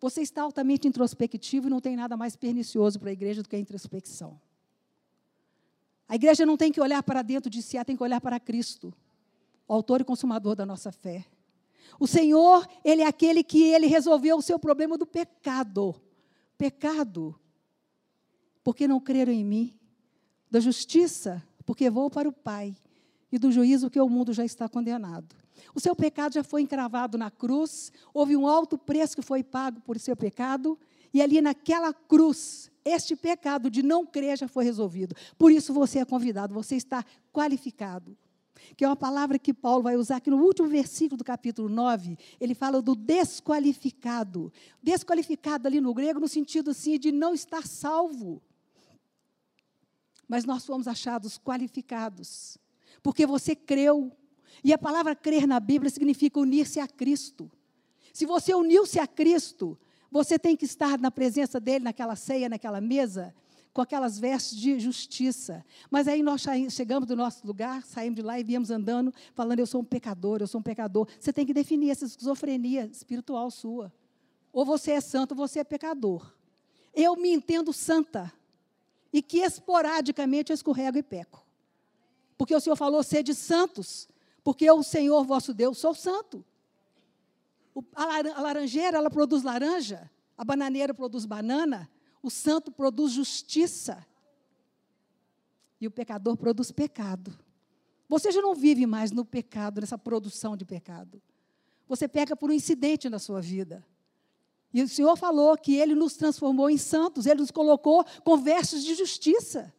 você 0.00 0.22
está 0.22 0.42
altamente 0.42 0.88
introspectivo 0.88 1.66
e 1.66 1.70
não 1.70 1.80
tem 1.80 1.96
nada 1.96 2.16
mais 2.16 2.36
pernicioso 2.36 2.98
para 2.98 3.10
a 3.10 3.12
igreja 3.12 3.42
do 3.42 3.48
que 3.48 3.56
a 3.56 3.58
introspecção. 3.58 4.40
A 6.08 6.14
igreja 6.14 6.44
não 6.44 6.56
tem 6.56 6.72
que 6.72 6.80
olhar 6.80 7.02
para 7.02 7.22
dentro 7.22 7.50
de 7.50 7.62
si, 7.62 7.76
ela 7.76 7.84
tem 7.84 7.96
que 7.96 8.02
olhar 8.02 8.20
para 8.20 8.40
Cristo, 8.40 8.92
o 9.68 9.72
autor 9.72 10.00
e 10.00 10.04
consumador 10.04 10.56
da 10.56 10.66
nossa 10.66 10.90
fé. 10.90 11.24
O 11.98 12.06
Senhor, 12.06 12.66
Ele 12.84 13.02
é 13.02 13.06
aquele 13.06 13.42
que 13.44 13.62
Ele 13.62 13.86
resolveu 13.86 14.36
o 14.36 14.42
seu 14.42 14.58
problema 14.58 14.96
do 14.96 15.06
pecado. 15.06 15.94
Pecado. 16.56 17.38
Porque 18.64 18.88
não 18.88 19.00
creram 19.00 19.32
em 19.32 19.44
mim 19.44 19.79
da 20.50 20.60
justiça, 20.60 21.42
porque 21.64 21.88
vou 21.88 22.10
para 22.10 22.28
o 22.28 22.32
Pai, 22.32 22.74
e 23.32 23.38
do 23.38 23.52
juízo, 23.52 23.88
que 23.88 24.00
o 24.00 24.08
mundo 24.08 24.32
já 24.32 24.44
está 24.44 24.68
condenado. 24.68 25.36
O 25.74 25.80
seu 25.80 25.94
pecado 25.94 26.34
já 26.34 26.42
foi 26.42 26.62
encravado 26.62 27.16
na 27.16 27.30
cruz, 27.30 27.92
houve 28.12 28.36
um 28.36 28.46
alto 28.46 28.76
preço 28.76 29.14
que 29.14 29.22
foi 29.22 29.42
pago 29.44 29.80
por 29.80 29.98
seu 29.98 30.16
pecado, 30.16 30.78
e 31.12 31.22
ali 31.22 31.40
naquela 31.40 31.92
cruz, 31.92 32.70
este 32.84 33.14
pecado 33.14 33.70
de 33.70 33.82
não 33.82 34.06
crer 34.06 34.38
já 34.38 34.48
foi 34.48 34.64
resolvido. 34.64 35.14
Por 35.38 35.52
isso 35.52 35.72
você 35.72 36.00
é 36.00 36.04
convidado, 36.04 36.54
você 36.54 36.76
está 36.76 37.04
qualificado. 37.32 38.16
que 38.76 38.84
é 38.84 38.88
uma 38.88 38.96
palavra 38.96 39.38
que 39.38 39.54
Paulo 39.54 39.82
vai 39.82 39.96
usar 39.96 40.16
aqui 40.16 40.30
no 40.30 40.42
último 40.42 40.68
versículo 40.68 41.16
do 41.16 41.24
capítulo 41.24 41.68
9. 41.68 42.16
Ele 42.38 42.54
fala 42.54 42.82
do 42.82 42.94
desqualificado. 42.94 44.52
Desqualificado 44.82 45.66
ali 45.66 45.80
no 45.80 45.94
grego, 45.94 46.20
no 46.20 46.28
sentido 46.28 46.70
assim 46.70 46.98
de 46.98 47.10
não 47.10 47.32
estar 47.32 47.66
salvo. 47.66 48.42
Mas 50.30 50.44
nós 50.44 50.64
fomos 50.64 50.86
achados 50.86 51.38
qualificados, 51.38 52.56
porque 53.02 53.26
você 53.26 53.56
creu. 53.56 54.12
E 54.62 54.72
a 54.72 54.78
palavra 54.78 55.16
crer 55.16 55.44
na 55.44 55.58
Bíblia 55.58 55.90
significa 55.90 56.38
unir-se 56.38 56.78
a 56.78 56.86
Cristo. 56.86 57.50
Se 58.12 58.24
você 58.24 58.54
uniu-se 58.54 59.00
a 59.00 59.08
Cristo, 59.08 59.76
você 60.08 60.38
tem 60.38 60.56
que 60.56 60.64
estar 60.64 61.00
na 61.00 61.10
presença 61.10 61.58
dele, 61.58 61.82
naquela 61.82 62.14
ceia, 62.14 62.48
naquela 62.48 62.80
mesa, 62.80 63.34
com 63.72 63.80
aquelas 63.80 64.20
vestes 64.20 64.56
de 64.56 64.78
justiça. 64.78 65.64
Mas 65.90 66.06
aí 66.06 66.22
nós 66.22 66.46
chegamos 66.70 67.08
do 67.08 67.16
nosso 67.16 67.44
lugar, 67.44 67.82
saímos 67.82 68.14
de 68.14 68.22
lá 68.22 68.38
e 68.38 68.44
viemos 68.44 68.70
andando, 68.70 69.12
falando: 69.34 69.58
Eu 69.58 69.66
sou 69.66 69.80
um 69.80 69.84
pecador, 69.84 70.38
eu 70.40 70.46
sou 70.46 70.60
um 70.60 70.62
pecador. 70.62 71.08
Você 71.18 71.32
tem 71.32 71.44
que 71.44 71.52
definir 71.52 71.90
essa 71.90 72.04
esquizofrenia 72.04 72.86
espiritual 72.86 73.50
sua. 73.50 73.92
Ou 74.52 74.64
você 74.64 74.92
é 74.92 75.00
santo 75.00 75.32
ou 75.32 75.38
você 75.38 75.58
é 75.58 75.64
pecador. 75.64 76.32
Eu 76.94 77.16
me 77.16 77.32
entendo 77.32 77.72
santa. 77.72 78.32
E 79.12 79.20
que 79.22 79.38
esporadicamente 79.38 80.52
eu 80.52 80.54
escorrego 80.54 80.98
e 80.98 81.02
peco. 81.02 81.44
Porque 82.38 82.54
o 82.54 82.60
Senhor 82.60 82.76
falou: 82.76 83.02
sede 83.02 83.34
santos, 83.34 84.08
porque 84.42 84.64
eu, 84.64 84.78
o 84.78 84.82
Senhor 84.82 85.24
vosso 85.24 85.52
Deus, 85.52 85.78
sou 85.78 85.94
santo. 85.94 86.44
a 87.94 88.40
laranjeira, 88.40 88.98
ela 88.98 89.10
produz 89.10 89.42
laranja, 89.42 90.10
a 90.38 90.44
bananeira 90.44 90.94
produz 90.94 91.26
banana, 91.26 91.90
o 92.22 92.30
santo 92.30 92.70
produz 92.70 93.12
justiça. 93.12 94.06
E 95.80 95.86
o 95.86 95.90
pecador 95.90 96.36
produz 96.36 96.70
pecado. 96.70 97.38
Você 98.08 98.32
já 98.32 98.42
não 98.42 98.54
vive 98.54 98.86
mais 98.86 99.12
no 99.12 99.24
pecado, 99.24 99.80
nessa 99.80 99.96
produção 99.96 100.56
de 100.56 100.64
pecado. 100.64 101.22
Você 101.88 102.08
peca 102.08 102.36
por 102.36 102.50
um 102.50 102.52
incidente 102.52 103.08
na 103.08 103.18
sua 103.18 103.40
vida. 103.40 103.86
E 104.72 104.82
o 104.82 104.88
Senhor 104.88 105.16
falou 105.16 105.56
que 105.56 105.74
Ele 105.74 105.94
nos 105.94 106.14
transformou 106.16 106.70
em 106.70 106.78
santos, 106.78 107.26
Ele 107.26 107.40
nos 107.40 107.50
colocou 107.50 108.04
com 108.24 108.36
versos 108.36 108.84
de 108.84 108.94
justiça. 108.94 109.72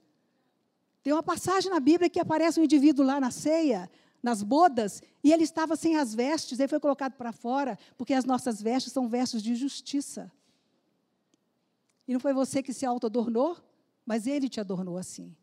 Tem 1.03 1.13
uma 1.13 1.24
passagem 1.24 1.71
na 1.71 1.79
Bíblia 1.79 2.10
que 2.10 2.19
aparece 2.19 2.60
um 2.60 2.63
indivíduo 2.63 3.05
lá 3.05 3.19
na 3.19 3.31
ceia, 3.31 3.89
nas 4.21 4.43
bodas, 4.43 5.01
e 5.24 5.33
ele 5.33 5.43
estava 5.43 5.75
sem 5.75 5.95
as 5.95 6.13
vestes, 6.13 6.60
ele 6.60 6.67
foi 6.67 6.79
colocado 6.79 7.13
para 7.13 7.31
fora, 7.31 7.77
porque 7.98 8.13
as 8.13 8.24
nossas 8.24 8.62
vestes 8.62 8.93
são 8.93 9.07
vestes 9.07 9.41
de 9.41 9.55
justiça. 9.55 10.31
E 12.07 12.13
não 12.13 12.19
foi 12.19 12.33
você 12.33 12.62
que 12.62 12.74
se 12.74 12.86
auto-adornou, 12.86 13.57
mas 14.05 14.27
ele 14.27 14.48
te 14.48 14.60
adornou 14.60 14.98
assim. 14.98 15.36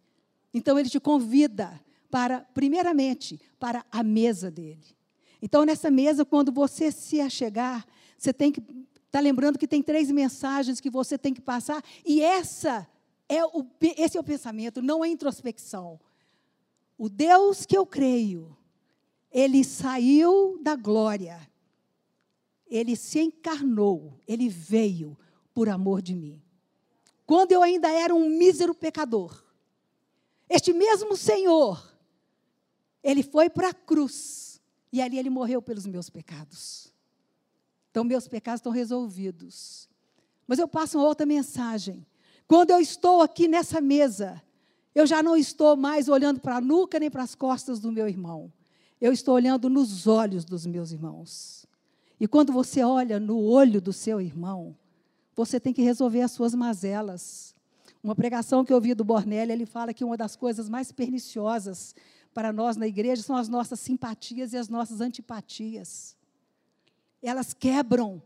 Então 0.55 0.78
ele 0.78 0.88
te 0.88 1.00
convida 1.00 1.81
para, 2.11 2.40
primeiramente, 2.55 3.40
para 3.59 3.85
a 3.90 4.02
mesa 4.02 4.50
dele. 4.50 4.97
Então, 5.40 5.64
nessa 5.64 5.90
mesa, 5.90 6.25
quando 6.25 6.50
você 6.50 6.90
se 6.90 7.21
achegar, 7.21 7.87
você 8.17 8.33
tem 8.33 8.50
que 8.50 8.61
estar 9.09 9.19
tá 9.19 9.21
lembrando 9.21 9.59
que 9.59 9.67
tem 9.67 9.83
três 9.83 10.11
mensagens 10.11 10.81
que 10.81 10.88
você 10.88 11.19
tem 11.19 11.35
que 11.35 11.41
passar, 11.41 11.83
e 12.07 12.23
essa 12.23 12.88
é 13.29 13.45
o, 13.45 13.67
esse 13.97 14.17
é 14.17 14.21
o 14.21 14.25
pensamento, 14.25 14.81
não 14.81 15.05
é 15.05 15.09
introspecção. 15.09 16.00
O 16.97 17.09
Deus 17.09 17.67
que 17.67 17.77
eu 17.77 17.85
creio, 17.85 18.57
ele 19.31 19.65
saiu 19.65 20.59
da 20.62 20.77
glória, 20.77 21.38
ele 22.67 22.97
se 22.97 23.21
encarnou, 23.21 24.19
ele 24.27 24.49
veio 24.49 25.19
por 25.53 25.69
amor 25.69 26.00
de 26.00 26.15
mim 26.15 26.43
quando 27.29 27.53
eu 27.53 27.62
ainda 27.62 27.91
era 27.91 28.15
um 28.15 28.27
mísero 28.27 28.75
pecador. 28.75 29.45
Este 30.49 30.73
mesmo 30.73 31.15
Senhor, 31.15 31.95
ele 33.03 33.23
foi 33.23 33.50
para 33.50 33.69
a 33.69 33.75
cruz 33.75 34.59
e 34.91 35.03
ali 35.03 35.19
ele 35.19 35.29
morreu 35.29 35.61
pelos 35.61 35.85
meus 35.85 36.09
pecados. 36.09 36.91
Então, 37.90 38.04
meus 38.04 38.28
pecados 38.28 38.61
estão 38.61 38.73
resolvidos. 38.73 39.88
Mas 40.47 40.59
eu 40.59 40.68
passo 40.68 40.99
uma 40.99 41.07
outra 41.07 41.26
mensagem. 41.26 42.07
Quando 42.47 42.71
eu 42.71 42.80
estou 42.80 43.21
aqui 43.21 43.47
nessa 43.47 43.80
mesa, 43.80 44.42
eu 44.95 45.07
já 45.07 45.23
não 45.23 45.37
estou 45.37 45.76
mais 45.76 46.09
olhando 46.09 46.40
para 46.40 46.57
a 46.57 46.61
nuca 46.61 46.99
nem 46.99 47.11
para 47.11 47.23
as 47.23 47.35
costas 47.35 47.78
do 47.78 47.92
meu 47.92 48.09
irmão. 48.09 48.52
Eu 49.00 49.12
estou 49.12 49.35
olhando 49.35 49.68
nos 49.68 50.07
olhos 50.07 50.45
dos 50.45 50.66
meus 50.66 50.90
irmãos. 50.90 51.66
E 52.18 52.26
quando 52.26 52.52
você 52.52 52.83
olha 52.83 53.21
no 53.21 53.38
olho 53.38 53.80
do 53.80 53.92
seu 53.92 54.21
irmão, 54.21 54.76
você 55.37 55.61
tem 55.61 55.73
que 55.73 55.83
resolver 55.83 56.23
as 56.23 56.33
suas 56.33 56.52
mazelas. 56.54 57.54
Uma 58.02 58.16
pregação 58.16 58.64
que 58.64 58.73
eu 58.73 58.76
ouvi 58.76 58.95
do 58.95 59.04
Bornelli, 59.04 59.52
ele 59.52 59.66
fala 59.66 59.95
que 59.95 60.04
uma 60.04 60.16
das 60.16 60.35
coisas 60.35 60.68
mais 60.68 60.90
perniciosas 60.90 61.95
para 62.35 62.52
nós 62.52 62.76
na 62.76 62.88
igreja 62.88 63.23
são 63.23 63.37
as 63.37 63.49
nossas 63.49 63.78
simpatias 63.78 64.52
e 64.52 64.57
as 64.57 64.68
nossas 64.68 65.00
antipatias. 65.00 66.16
Elas 67.22 67.52
quebram 67.52 68.22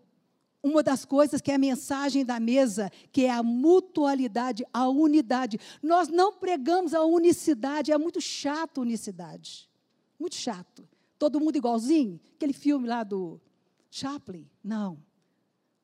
uma 0.62 0.82
das 0.82 1.04
coisas 1.04 1.40
que 1.40 1.50
é 1.50 1.56
a 1.56 1.58
mensagem 1.58 2.25
da 2.25 2.38
mesa, 2.38 2.90
que 3.11 3.25
é 3.25 3.30
a 3.30 3.42
mutualidade, 3.42 4.64
a 4.72 4.88
unidade. 4.88 5.58
Nós 5.82 6.08
não 6.08 6.32
pregamos 6.32 6.94
a 6.94 7.02
unicidade, 7.02 7.90
é 7.90 7.99
muito 7.99 8.20
chato 8.20 8.80
unicidade. 8.80 9.68
Muito 10.18 10.37
chato. 10.37 10.88
Todo 11.18 11.40
mundo 11.40 11.56
igualzinho? 11.56 12.20
Aquele 12.37 12.52
filme 12.52 12.87
lá 12.87 13.02
do 13.02 13.40
Chaplin? 13.90 14.46
Não. 14.62 14.99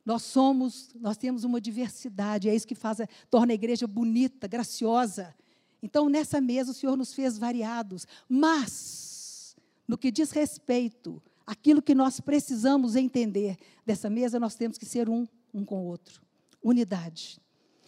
Nós 0.04 0.22
somos, 0.22 0.94
nós 0.94 1.16
temos 1.16 1.44
uma 1.44 1.60
diversidade, 1.60 2.48
é 2.48 2.54
isso 2.54 2.66
que 2.66 2.74
faz, 2.74 2.98
torna 3.28 3.52
a 3.52 3.54
igreja 3.54 3.86
bonita, 3.86 4.46
graciosa. 4.46 5.34
Então, 5.82 6.08
nessa 6.08 6.40
mesa, 6.40 6.70
o 6.70 6.74
Senhor 6.74 6.96
nos 6.96 7.12
fez 7.12 7.36
variados, 7.36 8.06
mas, 8.28 9.56
no 9.86 9.98
que 9.98 10.10
diz 10.10 10.30
respeito 10.30 11.20
àquilo 11.49 11.81
que 11.81 11.95
nós 11.95 12.21
precisamos 12.21 12.95
entender 12.95 13.57
dessa 13.87 14.11
mesa, 14.11 14.38
nós 14.38 14.55
temos 14.55 14.76
que 14.76 14.85
ser 14.85 15.09
um, 15.09 15.26
um 15.52 15.64
com 15.64 15.81
o 15.83 15.87
outro. 15.87 16.21
Unidade. 16.62 17.40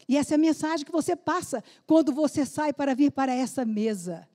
E 0.09 0.17
essa 0.17 0.33
é 0.33 0.37
a 0.37 0.39
mensagem 0.39 0.87
que 0.87 0.91
você 0.91 1.15
passa 1.15 1.63
quando 1.87 2.11
você 2.11 2.47
sai 2.47 2.73
para 2.73 2.95
vir 2.95 3.13
para 3.13 3.35
essa 3.35 3.63
mesa. 3.67 4.27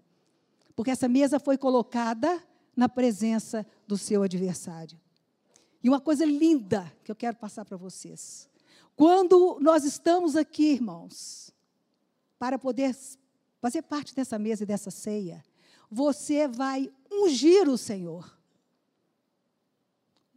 Porque 0.76 0.92
essa 0.92 1.10
mesa 1.10 1.40
foi 1.40 1.58
colocada 1.58 2.40
na 2.78 2.88
presença 2.88 3.66
do 3.88 3.98
seu 3.98 4.22
adversário. 4.22 5.00
E 5.84 5.90
uma 5.90 6.00
coisa 6.00 6.24
linda 6.24 6.94
que 7.04 7.12
eu 7.12 7.16
quero 7.16 7.36
passar 7.36 7.66
para 7.66 7.78
vocês. 7.78 8.48
Quando 8.96 9.58
nós 9.60 9.84
estamos 9.84 10.36
aqui, 10.36 10.74
irmãos, 10.74 11.52
para 12.38 12.60
poder 12.60 12.96
fazer 13.60 13.82
parte 13.82 14.14
dessa 14.14 14.38
mesa 14.38 14.62
e 14.62 14.68
dessa 14.68 14.92
ceia, 14.92 15.44
você 15.90 16.48
vai 16.48 16.92
ungir 17.12 17.68
o 17.68 17.76
Senhor. 17.78 18.36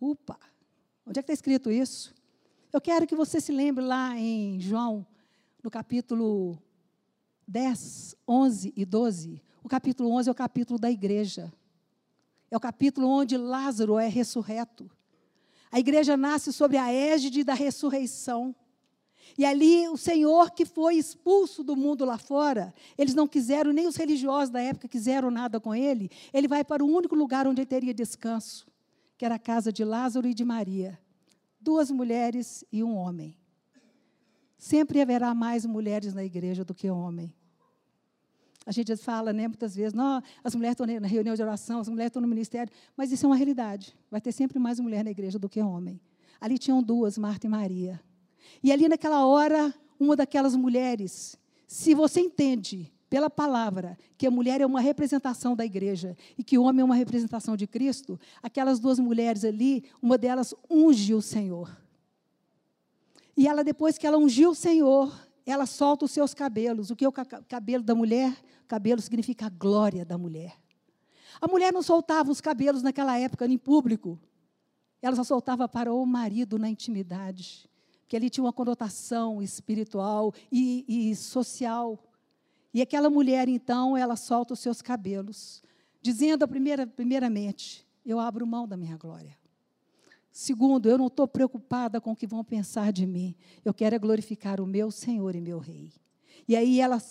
Upa! 0.01 0.39
Onde 1.07 1.19
é 1.19 1.23
que 1.23 1.33
está 1.33 1.33
escrito 1.33 1.71
isso? 1.71 2.15
Eu 2.73 2.81
quero 2.81 3.07
que 3.07 3.17
você 3.17 3.41
se 3.41 3.51
lembre 3.51 3.85
lá 3.85 4.17
em 4.17 4.61
João, 4.61 5.07
no 5.63 5.71
capítulo 5.71 6.63
10, 7.47 8.15
11 8.27 8.73
e 8.77 8.85
12. 8.85 9.43
O 9.63 9.69
capítulo 9.69 10.11
11 10.13 10.29
é 10.29 10.33
o 10.33 10.35
capítulo 10.35 10.79
da 10.79 10.91
igreja. 10.91 11.53
É 12.51 12.57
o 12.57 12.61
capítulo 12.61 13.09
onde 13.09 13.37
Lázaro 13.37 13.99
é 13.99 14.07
ressurreto. 14.07 14.91
A 15.71 15.81
igreja 15.81 16.17
nasce 16.17 16.53
sobre 16.53 16.77
a 16.77 16.93
égide 16.93 17.43
da 17.43 17.55
ressurreição. 17.55 18.55
E 19.37 19.45
ali 19.45 19.89
o 19.89 19.97
Senhor 19.97 20.53
que 20.53 20.65
foi 20.65 20.95
expulso 20.97 21.65
do 21.65 21.75
mundo 21.75 22.05
lá 22.05 22.19
fora, 22.19 22.73
eles 22.97 23.15
não 23.15 23.27
quiseram, 23.27 23.73
nem 23.73 23.87
os 23.87 23.97
religiosos 23.97 24.51
da 24.51 24.61
época 24.61 24.89
quiseram 24.89 25.31
nada 25.31 25.61
com 25.61 25.75
ele, 25.75 26.11
ele 26.33 26.49
vai 26.49 26.65
para 26.65 26.85
o 26.85 26.87
único 26.87 27.15
lugar 27.15 27.47
onde 27.47 27.61
ele 27.61 27.67
teria 27.67 27.93
descanso, 27.93 28.68
que 29.19 29.25
era 29.25 29.35
a 29.35 29.39
casa 29.39 29.73
de 29.73 29.85
Lázaro 29.85 30.29
e 30.29 30.33
de 30.33 30.45
Maria. 30.45 30.97
Duas 31.61 31.91
mulheres 31.91 32.65
e 32.73 32.85
um 32.85 32.95
homem. 32.95 33.37
Sempre 34.57 35.01
haverá 35.01 35.35
mais 35.35 35.67
mulheres 35.67 36.15
na 36.15 36.25
igreja 36.25 36.65
do 36.65 36.73
que 36.73 36.89
homem. 36.89 37.35
A 38.65 38.71
gente 38.71 38.95
fala, 38.97 39.33
né, 39.33 39.49
muitas 39.49 39.75
vezes, 39.75 39.93
não, 39.93 40.23
as 40.45 40.55
mulheres 40.55 40.75
estão 40.75 41.01
na 41.01 41.09
reunião 41.09 41.35
de 41.35 41.43
oração, 41.43 41.81
as 41.81 41.89
mulheres 41.89 42.11
estão 42.11 42.23
no 42.23 42.29
ministério, 42.29 42.73
mas 42.97 43.11
isso 43.11 43.27
é 43.27 43.29
uma 43.29 43.35
realidade. 43.35 43.97
Vai 44.11 44.21
ter 44.21 44.31
sempre 44.31 44.59
mais 44.59 44.79
mulher 44.79 45.03
na 45.03 45.11
igreja 45.11 45.39
do 45.39 45.49
que 45.49 45.61
homem. 45.61 46.01
Ali 46.41 46.57
tinham 46.57 46.81
duas, 46.81 47.19
Marta 47.19 47.47
e 47.47 47.51
Maria. 47.51 48.01
E 48.63 48.71
ali 48.71 48.89
naquela 48.89 49.27
hora, 49.27 49.75
uma 49.99 50.15
daquelas 50.15 50.55
mulheres, 50.55 51.37
se 51.67 51.93
você 51.93 52.21
entende 52.21 52.93
pela 53.09 53.31
palavra 53.31 53.99
que 54.17 54.27
a 54.27 54.31
mulher 54.31 54.61
é 54.61 54.67
uma 54.67 54.81
representação 54.81 55.57
da 55.57 55.65
igreja 55.65 56.17
e 56.37 56.45
que 56.45 56.59
o 56.59 56.63
homem 56.65 56.83
é 56.83 56.85
uma 56.85 56.95
representação 56.95 57.57
de 57.57 57.67
Cristo, 57.67 58.19
aquelas 58.43 58.79
duas 58.79 58.99
mulheres 58.99 59.45
ali, 59.45 59.85
uma 60.03 60.19
delas 60.19 60.55
unge 60.71 61.15
o 61.15 61.23
Senhor. 61.23 61.75
E 63.37 63.47
ela, 63.47 63.63
depois 63.63 63.97
que 63.97 64.07
ela 64.07 64.19
ungiu 64.19 64.51
o 64.51 64.55
Senhor, 64.55 65.17
ela 65.47 65.65
solta 65.65 66.05
os 66.05 66.11
seus 66.11 66.35
cabelos. 66.35 66.91
O 66.91 66.97
que 66.97 67.05
é 67.05 67.09
o 67.09 67.13
cabelo 67.13 67.83
da 67.85 67.95
mulher? 67.95 68.37
Cabelo 68.67 69.01
significa 69.01 69.47
a 69.47 69.49
glória 69.49 70.05
da 70.05 70.19
mulher. 70.19 70.57
A 71.41 71.47
mulher 71.47 71.73
não 71.73 71.83
soltava 71.83 72.31
os 72.31 72.41
cabelos 72.41 72.83
naquela 72.83 73.17
época 73.17 73.47
em 73.47 73.57
público. 73.57 74.19
Ela 75.01 75.15
só 75.15 75.23
soltava 75.23 75.69
para 75.69 75.93
o 75.93 76.05
marido 76.05 76.59
na 76.59 76.69
intimidade. 76.69 77.71
Que 78.09 78.17
ali 78.17 78.29
tinha 78.29 78.45
uma 78.45 78.53
conotação 78.53 79.41
espiritual 79.41 80.35
e, 80.51 80.85
e 81.11 81.15
social. 81.15 81.99
E 82.73 82.83
aquela 82.83 83.09
mulher, 83.09 83.49
então, 83.49 83.97
ela 83.97 84.17
solta 84.17 84.55
os 84.55 84.61
seus 84.61 84.83
cabelos. 84.83 85.63
dizendo, 86.01 86.47
primeira, 86.47 86.87
primeiramente, 86.87 87.87
eu 88.05 88.19
abro 88.19 88.47
mão 88.47 88.67
da 88.67 88.77
minha 88.77 88.97
glória. 88.97 89.37
Segundo, 90.31 90.89
eu 90.89 90.97
não 90.97 91.09
estou 91.09 91.27
preocupada 91.27 92.01
com 92.01 92.13
o 92.13 92.17
que 92.17 92.27
vão 92.27 92.45
pensar 92.45 92.93
de 92.93 93.07
mim. 93.07 93.35
Eu 93.65 93.75
quero 93.75 93.97
é 93.97 93.99
glorificar 93.99 94.61
o 94.61 94.67
meu 94.67 94.91
Senhor 94.91 95.35
e 95.35 95.41
meu 95.41 95.59
Rei. 95.59 95.93
E 96.47 96.55
aí 96.55 96.81
ela, 96.81 97.03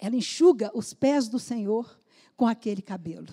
ela 0.00 0.16
enxuga 0.16 0.70
os 0.74 0.94
pés 0.94 1.28
do 1.28 1.38
Senhor 1.38 2.00
com 2.36 2.46
aquele 2.46 2.82
cabelo. 2.82 3.28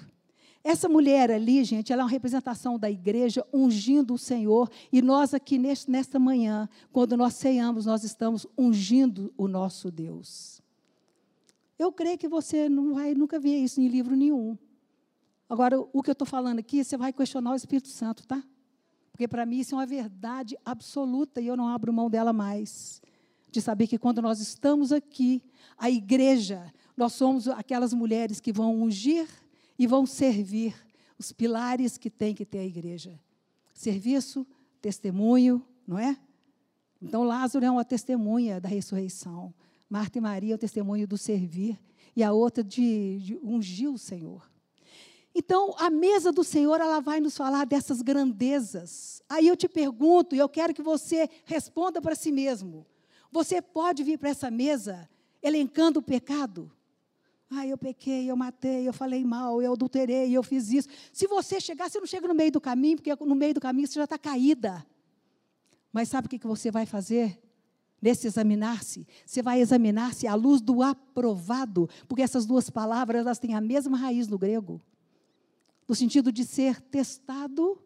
Essa 0.63 0.87
mulher 0.87 1.29
ali, 1.29 1.63
gente, 1.63 1.91
ela 1.91 2.03
é 2.03 2.05
uma 2.05 2.11
representação 2.11 2.79
da 2.79 2.89
igreja 2.89 3.45
ungindo 3.53 4.13
o 4.13 4.17
Senhor. 4.17 4.69
E 4.91 5.01
nós 5.01 5.33
aqui 5.33 5.57
neste, 5.57 5.91
nesta 5.91 6.17
manhã, 6.17 6.69
quando 6.91 7.17
nós 7.17 7.33
ceiamos, 7.33 7.85
nós 7.85 8.03
estamos 8.03 8.47
ungindo 8.57 9.33
o 9.37 9.47
nosso 9.47 9.91
Deus. 9.91 10.62
Eu 11.77 11.91
creio 11.91 12.17
que 12.17 12.27
você 12.27 12.69
não 12.69 12.93
vai 12.93 13.13
nunca 13.13 13.39
ver 13.39 13.57
isso 13.57 13.81
em 13.81 13.87
livro 13.87 14.15
nenhum. 14.15 14.57
Agora, 15.49 15.79
o 15.79 16.01
que 16.01 16.09
eu 16.09 16.13
estou 16.13 16.27
falando 16.27 16.59
aqui, 16.59 16.83
você 16.83 16.97
vai 16.97 17.11
questionar 17.11 17.51
o 17.51 17.55
Espírito 17.55 17.87
Santo, 17.87 18.25
tá? 18.25 18.43
Porque 19.11 19.27
para 19.27 19.45
mim 19.45 19.59
isso 19.59 19.75
é 19.75 19.77
uma 19.77 19.85
verdade 19.85 20.57
absoluta 20.65 21.39
e 21.39 21.47
eu 21.47 21.55
não 21.55 21.67
abro 21.67 21.93
mão 21.93 22.09
dela 22.09 22.33
mais. 22.33 23.01
De 23.51 23.61
saber 23.61 23.85
que 23.85 23.99
quando 23.99 24.21
nós 24.21 24.39
estamos 24.39 24.91
aqui, 24.91 25.43
a 25.77 25.89
igreja, 25.89 26.73
nós 26.97 27.13
somos 27.13 27.47
aquelas 27.47 27.93
mulheres 27.93 28.39
que 28.39 28.51
vão 28.51 28.81
ungir 28.81 29.27
e 29.77 29.85
vão 29.85 30.05
servir 30.07 30.75
os 31.19 31.31
pilares 31.31 31.97
que 31.97 32.09
tem 32.09 32.33
que 32.33 32.45
ter 32.45 32.59
a 32.59 32.65
igreja: 32.65 33.19
serviço, 33.73 34.47
testemunho, 34.81 35.63
não 35.85 35.99
é? 35.99 36.17
Então, 36.99 37.23
Lázaro 37.23 37.65
é 37.65 37.69
uma 37.69 37.85
testemunha 37.85 38.59
da 38.59 38.69
ressurreição. 38.69 39.53
Marta 39.93 40.17
e 40.17 40.21
Maria 40.21 40.53
é 40.53 40.55
o 40.55 40.57
testemunho 40.57 41.07
do 41.07 41.19
servir. 41.19 41.79
E 42.15 42.23
a 42.23 42.33
outra 42.33 42.63
de, 42.63 43.19
de 43.19 43.39
ungir 43.43 43.91
o 43.91 43.97
Senhor. 43.97 44.49
Então, 45.35 45.75
a 45.77 45.87
mesa 45.87 46.31
do 46.31 46.43
Senhor, 46.43 46.81
ela 46.81 46.99
vai 46.99 47.19
nos 47.19 47.37
falar 47.37 47.63
dessas 47.67 48.01
grandezas. 48.01 49.21
Aí 49.29 49.47
eu 49.47 49.55
te 49.55 49.69
pergunto, 49.69 50.33
e 50.33 50.39
eu 50.39 50.49
quero 50.49 50.73
que 50.73 50.81
você 50.81 51.29
responda 51.45 52.01
para 52.01 52.15
si 52.15 52.31
mesmo. 52.31 52.87
Você 53.31 53.61
pode 53.61 54.03
vir 54.03 54.17
para 54.17 54.29
essa 54.29 54.49
mesa 54.49 55.07
elencando 55.43 55.99
o 55.99 56.03
pecado? 56.03 56.71
Ah, 57.47 57.67
eu 57.67 57.77
pequei, 57.77 58.31
eu 58.31 58.35
matei, 58.35 58.87
eu 58.87 58.93
falei 58.93 59.23
mal, 59.23 59.61
eu 59.61 59.73
adulterei, 59.73 60.35
eu 60.35 60.41
fiz 60.41 60.71
isso. 60.71 60.87
Se 61.11 61.27
você 61.27 61.61
chegar, 61.61 61.87
você 61.87 61.99
não 61.99 62.07
chega 62.07 62.27
no 62.27 62.33
meio 62.33 62.51
do 62.51 62.59
caminho, 62.59 62.97
porque 62.97 63.13
no 63.23 63.35
meio 63.35 63.53
do 63.53 63.61
caminho 63.61 63.87
você 63.87 63.99
já 63.99 64.05
está 64.05 64.17
caída. 64.17 64.83
Mas 65.91 66.09
sabe 66.09 66.25
o 66.25 66.29
que 66.29 66.47
você 66.47 66.71
vai 66.71 66.87
fazer? 66.87 67.39
Nesse 68.03 68.27
examinar-se, 68.27 69.07
você 69.25 69.41
vai 69.41 69.61
examinar-se 69.61 70.27
à 70.27 70.35
luz 70.35 70.59
do 70.59 70.83
aprovado, 70.83 71.89
porque 72.05 72.21
essas 72.21 72.45
duas 72.45 72.69
palavras 72.69 73.21
elas 73.21 73.39
têm 73.39 73.55
a 73.55 73.61
mesma 73.61 73.95
raiz 73.95 74.27
no 74.27 74.37
grego, 74.37 74.81
no 75.87 75.95
sentido 75.95 76.29
de 76.29 76.43
ser 76.43 76.81
testado, 76.81 77.81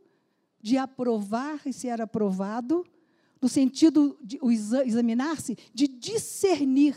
de 0.59 0.75
aprovar 0.75 1.61
e 1.67 1.71
ser 1.71 2.01
aprovado, 2.01 2.83
no 3.39 3.47
sentido 3.47 4.17
de 4.23 4.39
examinar-se, 4.87 5.55
de 5.71 5.87
discernir. 5.87 6.95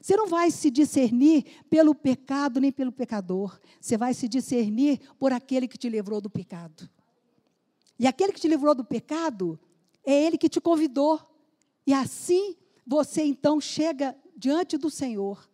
Você 0.00 0.16
não 0.16 0.28
vai 0.28 0.52
se 0.52 0.70
discernir 0.70 1.44
pelo 1.68 1.96
pecado 1.96 2.60
nem 2.60 2.70
pelo 2.70 2.92
pecador. 2.92 3.58
Você 3.80 3.96
vai 3.96 4.14
se 4.14 4.28
discernir 4.28 5.00
por 5.18 5.32
aquele 5.32 5.66
que 5.66 5.76
te 5.76 5.88
livrou 5.88 6.20
do 6.20 6.30
pecado. 6.30 6.88
E 7.98 8.06
aquele 8.06 8.32
que 8.32 8.40
te 8.40 8.46
livrou 8.46 8.72
do 8.72 8.84
pecado 8.84 9.58
é 10.04 10.24
ele 10.26 10.38
que 10.38 10.48
te 10.48 10.60
convidou. 10.60 11.20
E 11.86 11.92
assim 11.92 12.56
você 12.86 13.22
então 13.22 13.60
chega 13.60 14.16
diante 14.36 14.76
do 14.76 14.90
Senhor 14.90 15.48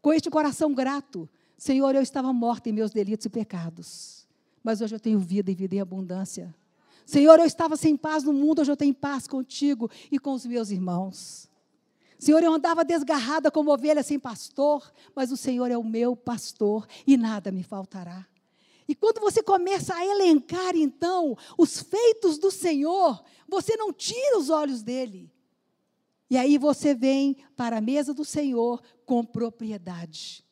com 0.00 0.12
este 0.12 0.28
coração 0.28 0.74
grato. 0.74 1.28
Senhor, 1.56 1.94
eu 1.94 2.02
estava 2.02 2.32
morta 2.32 2.68
em 2.68 2.72
meus 2.72 2.90
delitos 2.90 3.26
e 3.26 3.30
pecados, 3.30 4.26
mas 4.64 4.80
hoje 4.80 4.96
eu 4.96 5.00
tenho 5.00 5.18
vida 5.20 5.50
e 5.50 5.54
vida 5.54 5.76
em 5.76 5.80
abundância. 5.80 6.52
Senhor, 7.06 7.38
eu 7.38 7.46
estava 7.46 7.76
sem 7.76 7.96
paz 7.96 8.24
no 8.24 8.32
mundo, 8.32 8.60
hoje 8.60 8.72
eu 8.72 8.76
tenho 8.76 8.94
paz 8.94 9.26
contigo 9.26 9.90
e 10.10 10.18
com 10.18 10.32
os 10.32 10.44
meus 10.44 10.70
irmãos. 10.70 11.48
Senhor, 12.18 12.42
eu 12.42 12.52
andava 12.52 12.84
desgarrada 12.84 13.50
como 13.50 13.72
ovelha 13.72 14.02
sem 14.02 14.18
pastor, 14.18 14.92
mas 15.14 15.32
o 15.32 15.36
Senhor 15.36 15.70
é 15.70 15.76
o 15.76 15.84
meu 15.84 16.16
pastor 16.16 16.86
e 17.06 17.16
nada 17.16 17.50
me 17.50 17.62
faltará. 17.62 18.26
E 18.88 18.94
quando 18.94 19.20
você 19.20 19.42
começa 19.42 19.94
a 19.94 20.04
elencar, 20.04 20.76
então, 20.76 21.36
os 21.56 21.80
feitos 21.80 22.38
do 22.38 22.50
Senhor, 22.50 23.22
você 23.48 23.76
não 23.76 23.92
tira 23.92 24.38
os 24.38 24.50
olhos 24.50 24.82
dele. 24.82 25.30
E 26.32 26.38
aí 26.38 26.56
você 26.56 26.94
vem 26.94 27.36
para 27.54 27.76
a 27.76 27.80
mesa 27.82 28.14
do 28.14 28.24
Senhor 28.24 28.82
com 29.04 29.22
propriedade. 29.22 30.42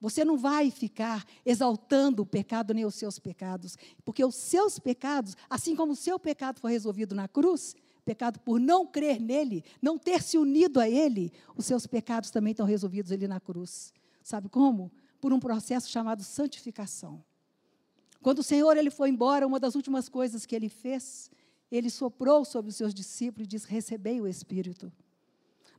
Você 0.00 0.24
não 0.24 0.38
vai 0.38 0.70
ficar 0.70 1.26
exaltando 1.44 2.22
o 2.22 2.26
pecado 2.26 2.72
nem 2.72 2.84
os 2.84 2.94
seus 2.94 3.18
pecados, 3.18 3.76
porque 4.04 4.24
os 4.24 4.36
seus 4.36 4.78
pecados, 4.78 5.36
assim 5.50 5.74
como 5.74 5.94
o 5.94 5.96
seu 5.96 6.16
pecado 6.16 6.60
foi 6.60 6.70
resolvido 6.70 7.12
na 7.12 7.26
cruz, 7.26 7.74
pecado 8.04 8.38
por 8.38 8.60
não 8.60 8.86
crer 8.86 9.20
nele, 9.20 9.64
não 9.82 9.98
ter 9.98 10.22
se 10.22 10.38
unido 10.38 10.78
a 10.78 10.88
ele, 10.88 11.32
os 11.56 11.66
seus 11.66 11.84
pecados 11.84 12.30
também 12.30 12.52
estão 12.52 12.64
resolvidos 12.64 13.10
ali 13.10 13.26
na 13.26 13.40
cruz. 13.40 13.92
Sabe 14.22 14.48
como? 14.48 14.92
Por 15.20 15.32
um 15.32 15.40
processo 15.40 15.90
chamado 15.90 16.22
santificação. 16.22 17.20
Quando 18.22 18.38
o 18.38 18.44
Senhor 18.44 18.76
ele 18.76 18.90
foi 18.90 19.10
embora, 19.10 19.44
uma 19.44 19.58
das 19.58 19.74
últimas 19.74 20.08
coisas 20.08 20.46
que 20.46 20.54
ele 20.54 20.68
fez, 20.68 21.32
ele 21.76 21.88
soprou 21.88 22.44
sobre 22.44 22.68
os 22.68 22.76
seus 22.76 22.92
discípulos 22.92 23.46
e 23.46 23.48
disse: 23.48 23.66
Recebei 23.66 24.20
o 24.20 24.26
Espírito. 24.28 24.92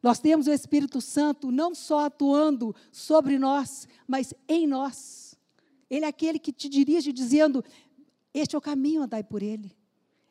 Nós 0.02 0.20
temos 0.20 0.48
o 0.48 0.52
Espírito 0.52 1.00
Santo 1.00 1.52
não 1.52 1.76
só 1.76 2.06
atuando 2.06 2.76
sobre 2.92 3.38
nós, 3.38 3.88
mas 4.08 4.34
em 4.50 4.68
nós. 4.68 5.38
Ele 5.90 6.06
é 6.06 6.08
aquele 6.08 6.40
que 6.40 6.52
te 6.52 6.68
dirige 6.68 7.14
dizendo: 7.14 7.64
Este 8.34 8.56
é 8.56 8.58
o 8.58 8.62
caminho, 8.62 9.04
andai 9.04 9.24
por 9.24 9.44
ele. 9.44 9.72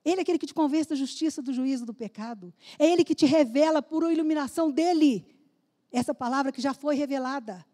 Ele 0.04 0.18
é 0.18 0.22
aquele 0.22 0.38
que 0.38 0.46
te 0.46 0.54
convence 0.54 0.88
da 0.88 0.96
justiça, 0.96 1.40
do 1.40 1.52
juízo, 1.52 1.86
do 1.86 1.94
pecado. 1.94 2.52
É 2.76 2.84
Ele 2.84 3.04
que 3.04 3.14
te 3.14 3.24
revela 3.24 3.80
por 3.80 4.10
iluminação 4.10 4.68
dele. 4.68 5.24
Essa 5.92 6.12
palavra 6.12 6.50
que 6.50 6.60
já 6.60 6.74
foi 6.74 6.96
revelada. 6.96 7.64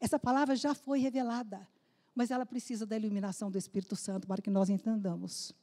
Essa 0.00 0.18
palavra 0.18 0.56
já 0.56 0.74
foi 0.74 0.98
revelada. 0.98 1.68
Mas 2.16 2.32
ela 2.32 2.44
precisa 2.44 2.84
da 2.84 2.96
iluminação 2.96 3.48
do 3.48 3.56
Espírito 3.56 3.94
Santo 3.94 4.26
para 4.26 4.42
que 4.42 4.50
nós 4.50 4.68
entendamos. 4.68 5.54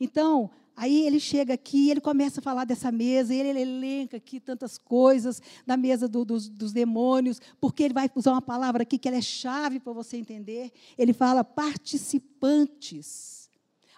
Então, 0.00 0.50
aí 0.76 1.06
ele 1.06 1.20
chega 1.20 1.54
aqui, 1.54 1.90
ele 1.90 2.00
começa 2.00 2.40
a 2.40 2.42
falar 2.42 2.64
dessa 2.64 2.90
mesa, 2.90 3.34
ele, 3.34 3.48
ele 3.48 3.60
elenca 3.60 4.16
aqui 4.16 4.40
tantas 4.40 4.78
coisas 4.78 5.40
da 5.66 5.76
mesa 5.76 6.08
do, 6.08 6.24
dos, 6.24 6.48
dos 6.48 6.72
demônios, 6.72 7.40
porque 7.60 7.82
ele 7.82 7.94
vai 7.94 8.10
usar 8.14 8.32
uma 8.32 8.42
palavra 8.42 8.82
aqui 8.82 8.98
que 8.98 9.08
ela 9.08 9.16
é 9.16 9.22
chave 9.22 9.80
para 9.80 9.92
você 9.92 10.16
entender. 10.16 10.72
Ele 10.98 11.12
fala 11.12 11.44
participantes. 11.44 13.50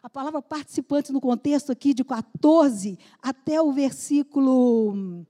A 0.03 0.11
palavra 0.11 0.41
participantes 0.41 1.11
no 1.11 1.21
contexto 1.21 1.73
aqui 1.73 1.93
de 1.93 2.05
14 2.05 2.97
até 3.21 3.61
o 3.61 3.73
versículo 3.73 5.27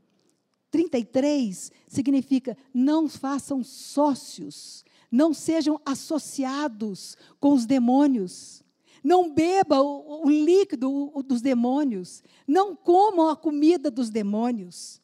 33 0.70 1.72
significa 1.88 2.54
não 2.74 3.08
façam 3.08 3.64
sócios, 3.64 4.84
não 5.10 5.32
sejam 5.32 5.80
associados 5.86 7.16
com 7.40 7.54
os 7.54 7.64
demônios. 7.64 8.65
Não 9.06 9.32
beba 9.32 9.80
o, 9.80 10.26
o 10.26 10.28
líquido 10.28 11.12
dos 11.24 11.40
demônios. 11.40 12.24
Não 12.44 12.74
comam 12.74 13.28
a 13.28 13.36
comida 13.36 13.88
dos 13.88 14.10
demônios. 14.10 15.00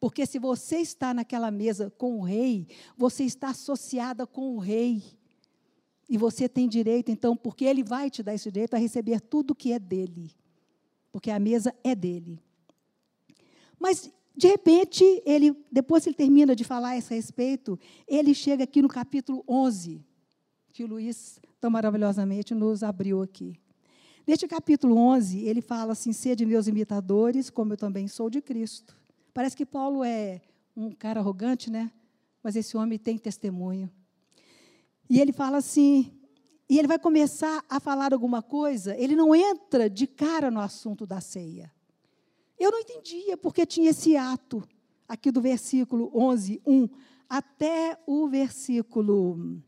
Porque 0.00 0.24
se 0.24 0.38
você 0.38 0.78
está 0.78 1.12
naquela 1.12 1.50
mesa 1.50 1.92
com 1.98 2.18
o 2.18 2.22
rei, 2.22 2.66
você 2.96 3.22
está 3.22 3.50
associada 3.50 4.26
com 4.26 4.56
o 4.56 4.58
rei. 4.58 5.02
E 6.08 6.16
você 6.16 6.48
tem 6.48 6.66
direito, 6.66 7.10
então, 7.10 7.36
porque 7.36 7.66
ele 7.66 7.84
vai 7.84 8.08
te 8.08 8.22
dar 8.22 8.32
esse 8.32 8.50
direito 8.50 8.76
a 8.76 8.78
receber 8.78 9.20
tudo 9.20 9.54
que 9.54 9.74
é 9.74 9.78
dele. 9.78 10.30
Porque 11.12 11.30
a 11.30 11.38
mesa 11.38 11.74
é 11.84 11.94
dele. 11.94 12.40
Mas, 13.78 14.10
de 14.34 14.48
repente, 14.48 15.04
ele, 15.26 15.54
depois 15.70 16.02
que 16.02 16.08
ele 16.08 16.16
termina 16.16 16.56
de 16.56 16.64
falar 16.64 16.90
a 16.90 16.96
esse 16.96 17.14
respeito, 17.14 17.78
ele 18.08 18.32
chega 18.32 18.64
aqui 18.64 18.80
no 18.80 18.88
capítulo 18.88 19.44
11, 19.46 20.02
que 20.74 20.82
o 20.82 20.88
Luiz 20.88 21.38
tão 21.60 21.70
maravilhosamente 21.70 22.52
nos 22.52 22.82
abriu 22.82 23.22
aqui. 23.22 23.56
Neste 24.26 24.48
capítulo 24.48 24.96
11, 24.96 25.38
ele 25.46 25.62
fala 25.62 25.92
assim: 25.92 26.12
sede 26.12 26.44
meus 26.44 26.66
imitadores, 26.66 27.48
como 27.48 27.74
eu 27.74 27.76
também 27.76 28.08
sou 28.08 28.28
de 28.28 28.42
Cristo. 28.42 28.96
Parece 29.32 29.56
que 29.56 29.64
Paulo 29.64 30.02
é 30.02 30.40
um 30.76 30.90
cara 30.90 31.20
arrogante, 31.20 31.70
né? 31.70 31.92
Mas 32.42 32.56
esse 32.56 32.76
homem 32.76 32.98
tem 32.98 33.16
testemunho. 33.16 33.88
E 35.08 35.20
ele 35.20 35.32
fala 35.32 35.58
assim, 35.58 36.10
e 36.68 36.76
ele 36.76 36.88
vai 36.88 36.98
começar 36.98 37.64
a 37.68 37.78
falar 37.78 38.12
alguma 38.12 38.42
coisa, 38.42 38.96
ele 38.96 39.14
não 39.14 39.32
entra 39.32 39.88
de 39.88 40.08
cara 40.08 40.50
no 40.50 40.58
assunto 40.58 41.06
da 41.06 41.20
ceia. 41.20 41.70
Eu 42.58 42.72
não 42.72 42.80
entendia 42.80 43.36
porque 43.36 43.64
tinha 43.64 43.90
esse 43.90 44.16
ato, 44.16 44.66
aqui 45.06 45.30
do 45.30 45.40
versículo 45.40 46.10
11, 46.12 46.60
1, 46.66 46.88
até 47.28 47.96
o 48.06 48.26
versículo 48.26 49.62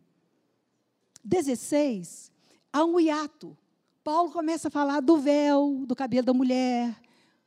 16, 1.27 2.31
há 2.73 2.85
um 2.85 3.01
hiato. 3.01 3.59
Paulo 4.05 4.31
começa 4.31 4.69
a 4.69 4.71
falar 4.71 5.01
do 5.01 5.19
véu, 5.19 5.85
do 5.85 5.97
cabelo 5.97 6.25
da 6.25 6.33
mulher, 6.33 6.97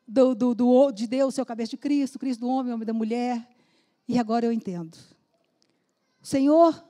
do, 0.05 0.35
do, 0.35 0.53
do, 0.53 0.91
de 0.91 1.07
Deus, 1.07 1.33
seu 1.33 1.45
cabeça 1.45 1.71
de 1.71 1.77
Cristo, 1.77 2.19
Cristo 2.19 2.41
do 2.41 2.49
homem, 2.49 2.73
homem 2.73 2.85
da 2.85 2.93
mulher. 2.93 3.47
E 4.05 4.19
agora 4.19 4.45
eu 4.45 4.51
entendo. 4.51 4.97
O 6.21 6.27
Senhor 6.27 6.85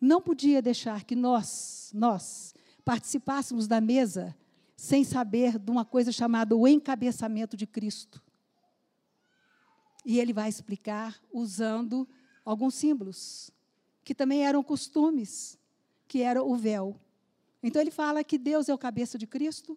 não 0.00 0.20
podia 0.20 0.60
deixar 0.60 1.04
que 1.04 1.14
nós, 1.14 1.92
nós, 1.94 2.52
participássemos 2.84 3.68
da 3.68 3.80
mesa 3.80 4.36
sem 4.76 5.04
saber 5.04 5.56
de 5.56 5.70
uma 5.70 5.84
coisa 5.84 6.10
chamada 6.10 6.56
o 6.56 6.66
encabeçamento 6.66 7.56
de 7.56 7.66
Cristo. 7.66 8.20
E 10.04 10.18
ele 10.18 10.32
vai 10.32 10.48
explicar 10.48 11.16
usando 11.32 12.08
alguns 12.44 12.74
símbolos, 12.74 13.52
que 14.02 14.14
também 14.14 14.44
eram 14.44 14.62
costumes, 14.62 15.56
que 16.14 16.22
era 16.22 16.44
o 16.44 16.54
véu. 16.54 16.94
Então 17.60 17.82
ele 17.82 17.90
fala 17.90 18.22
que 18.22 18.38
Deus 18.38 18.68
é 18.68 18.72
o 18.72 18.78
cabeça 18.78 19.18
de 19.18 19.26
Cristo, 19.26 19.76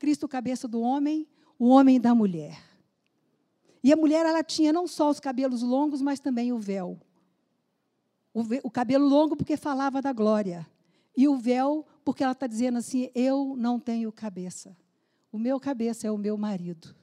Cristo 0.00 0.26
o 0.26 0.28
cabeça 0.28 0.66
do 0.66 0.80
homem, 0.80 1.28
o 1.56 1.68
homem 1.68 2.00
da 2.00 2.12
mulher. 2.12 2.60
E 3.84 3.92
a 3.92 3.96
mulher 3.96 4.26
ela 4.26 4.42
tinha 4.42 4.72
não 4.72 4.88
só 4.88 5.08
os 5.08 5.20
cabelos 5.20 5.62
longos, 5.62 6.02
mas 6.02 6.18
também 6.18 6.52
o 6.52 6.58
véu. 6.58 6.98
O, 8.34 8.42
o 8.64 8.68
cabelo 8.68 9.06
longo 9.06 9.36
porque 9.36 9.56
falava 9.56 10.02
da 10.02 10.12
glória. 10.12 10.66
E 11.16 11.28
o 11.28 11.36
véu 11.36 11.86
porque 12.04 12.24
ela 12.24 12.32
está 12.32 12.48
dizendo 12.48 12.78
assim: 12.78 13.08
eu 13.14 13.54
não 13.56 13.78
tenho 13.78 14.10
cabeça. 14.10 14.76
O 15.30 15.38
meu 15.38 15.60
cabeça 15.60 16.04
é 16.08 16.10
o 16.10 16.18
meu 16.18 16.36
marido. 16.36 16.96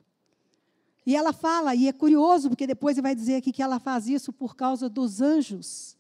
E 1.06 1.16
ela 1.16 1.32
fala, 1.32 1.74
e 1.74 1.88
é 1.88 1.94
curioso, 1.94 2.50
porque 2.50 2.68
depois 2.68 2.98
ele 2.98 3.04
vai 3.04 3.16
dizer 3.16 3.36
aqui 3.36 3.54
que 3.54 3.64
ela 3.64 3.80
faz 3.80 4.10
isso 4.10 4.34
por 4.34 4.58
causa 4.58 4.90
dos 4.90 5.22
anjos. 5.22 5.96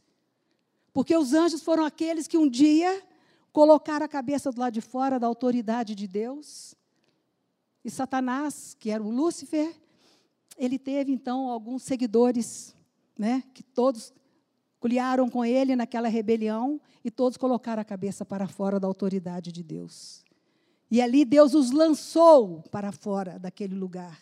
Porque 0.93 1.17
os 1.17 1.33
anjos 1.33 1.61
foram 1.63 1.83
aqueles 1.83 2.27
que 2.27 2.37
um 2.37 2.47
dia 2.47 3.03
colocaram 3.51 4.05
a 4.05 4.09
cabeça 4.09 4.51
do 4.51 4.59
lado 4.59 4.73
de 4.73 4.81
fora 4.81 5.19
da 5.19 5.27
autoridade 5.27 5.95
de 5.95 6.07
Deus. 6.07 6.75
E 7.83 7.89
Satanás, 7.89 8.75
que 8.79 8.89
era 8.89 9.03
o 9.03 9.09
Lúcifer, 9.09 9.75
ele 10.57 10.77
teve 10.79 11.11
então 11.11 11.49
alguns 11.49 11.83
seguidores, 11.83 12.75
né, 13.17 13.43
que 13.53 13.63
todos 13.63 14.13
colharam 14.79 15.29
com 15.29 15.43
ele 15.43 15.75
naquela 15.75 16.07
rebelião 16.07 16.79
e 17.03 17.09
todos 17.09 17.37
colocaram 17.37 17.81
a 17.81 17.85
cabeça 17.85 18.23
para 18.23 18.47
fora 18.47 18.79
da 18.79 18.87
autoridade 18.87 19.51
de 19.51 19.63
Deus. 19.63 20.23
E 20.91 21.01
ali 21.01 21.25
Deus 21.25 21.53
os 21.53 21.71
lançou 21.71 22.61
para 22.69 22.91
fora 22.91 23.39
daquele 23.39 23.73
lugar. 23.73 24.21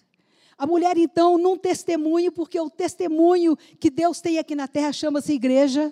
A 0.57 0.67
mulher, 0.67 0.97
então, 0.97 1.37
num 1.37 1.57
testemunho, 1.57 2.31
porque 2.31 2.59
o 2.59 2.69
testemunho 2.69 3.57
que 3.79 3.89
Deus 3.89 4.21
tem 4.21 4.37
aqui 4.37 4.55
na 4.55 4.67
terra 4.67 4.93
chama-se 4.93 5.33
igreja. 5.33 5.91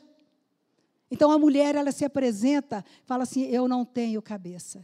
Então 1.12 1.32
a 1.32 1.40
mulher, 1.40 1.76
ela 1.76 1.92
se 1.92 2.06
apresenta, 2.06 2.86
fala 3.06 3.24
assim: 3.24 3.44
Eu 3.44 3.68
não 3.68 3.84
tenho 3.84 4.22
cabeça. 4.22 4.84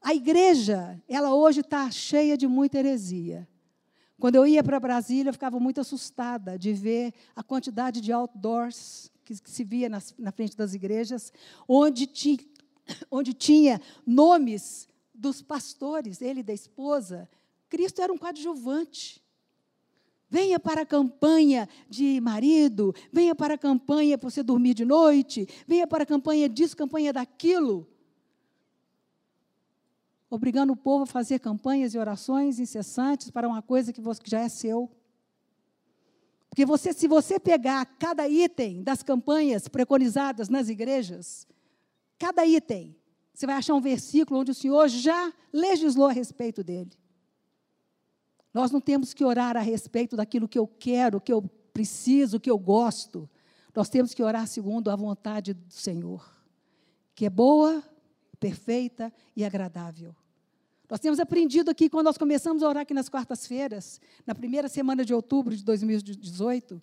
A 0.00 0.14
igreja, 0.14 1.00
ela 1.08 1.34
hoje 1.34 1.60
está 1.60 1.90
cheia 1.90 2.36
de 2.36 2.46
muita 2.46 2.78
heresia. 2.78 3.48
Quando 4.18 4.34
eu 4.34 4.46
ia 4.46 4.64
para 4.64 4.80
Brasília, 4.80 5.30
eu 5.30 5.32
ficava 5.32 5.60
muito 5.60 5.80
assustada 5.80 6.58
de 6.58 6.72
ver 6.72 7.14
a 7.36 7.42
quantidade 7.42 8.00
de 8.00 8.12
outdoors 8.12 9.10
que, 9.24 9.40
que 9.40 9.50
se 9.50 9.62
via 9.62 9.88
nas, 9.88 10.14
na 10.18 10.32
frente 10.32 10.56
das 10.56 10.74
igrejas, 10.74 11.32
onde, 11.68 12.06
ti, 12.06 12.50
onde 13.10 13.32
tinha 13.32 13.80
nomes 14.06 14.88
dos 15.14 15.42
pastores, 15.42 16.20
ele 16.20 16.40
e 16.40 16.44
da 16.44 16.52
esposa, 16.52 17.28
Cristo 17.68 18.00
era 18.00 18.12
um 18.12 18.18
coadjuvante. 18.18 19.22
Venha 20.30 20.60
para 20.60 20.82
a 20.82 20.86
campanha 20.86 21.68
de 21.88 22.20
marido, 22.20 22.94
venha 23.10 23.34
para 23.34 23.54
a 23.54 23.58
campanha 23.58 24.18
para 24.18 24.28
você 24.28 24.42
dormir 24.42 24.74
de 24.74 24.84
noite, 24.84 25.48
venha 25.66 25.86
para 25.86 26.02
a 26.02 26.06
campanha 26.06 26.48
disso, 26.48 26.76
campanha 26.76 27.12
daquilo. 27.12 27.88
Obrigando 30.30 30.74
o 30.74 30.76
povo 30.76 31.04
a 31.04 31.06
fazer 31.06 31.38
campanhas 31.38 31.94
e 31.94 31.98
orações 31.98 32.58
incessantes 32.58 33.30
para 33.30 33.48
uma 33.48 33.62
coisa 33.62 33.92
que 33.92 34.02
já 34.24 34.40
é 34.40 34.48
seu. 34.48 34.90
Porque 36.50 36.66
você, 36.66 36.92
se 36.92 37.08
você 37.08 37.40
pegar 37.40 37.86
cada 37.98 38.28
item 38.28 38.82
das 38.82 39.02
campanhas 39.02 39.68
preconizadas 39.68 40.50
nas 40.50 40.68
igrejas, 40.68 41.46
cada 42.18 42.44
item, 42.44 42.94
você 43.32 43.46
vai 43.46 43.56
achar 43.56 43.74
um 43.74 43.80
versículo 43.80 44.40
onde 44.40 44.50
o 44.50 44.54
Senhor 44.54 44.88
já 44.88 45.32
legislou 45.50 46.08
a 46.08 46.12
respeito 46.12 46.62
dele. 46.62 46.90
Nós 48.58 48.72
não 48.72 48.80
temos 48.80 49.14
que 49.14 49.24
orar 49.24 49.56
a 49.56 49.60
respeito 49.60 50.16
daquilo 50.16 50.48
que 50.48 50.58
eu 50.58 50.66
quero, 50.66 51.20
que 51.20 51.32
eu 51.32 51.42
preciso, 51.72 52.40
que 52.40 52.50
eu 52.50 52.58
gosto. 52.58 53.30
Nós 53.72 53.88
temos 53.88 54.12
que 54.12 54.20
orar 54.20 54.48
segundo 54.48 54.90
a 54.90 54.96
vontade 54.96 55.54
do 55.54 55.72
Senhor, 55.72 56.28
que 57.14 57.24
é 57.24 57.30
boa, 57.30 57.80
perfeita 58.40 59.12
e 59.36 59.44
agradável. 59.44 60.12
Nós 60.90 60.98
temos 60.98 61.20
aprendido 61.20 61.70
aqui, 61.70 61.88
quando 61.88 62.06
nós 62.06 62.18
começamos 62.18 62.64
a 62.64 62.68
orar 62.68 62.82
aqui 62.82 62.92
nas 62.92 63.08
quartas-feiras, 63.08 64.00
na 64.26 64.34
primeira 64.34 64.68
semana 64.68 65.04
de 65.04 65.14
outubro 65.14 65.56
de 65.56 65.62
2018, 65.62 66.82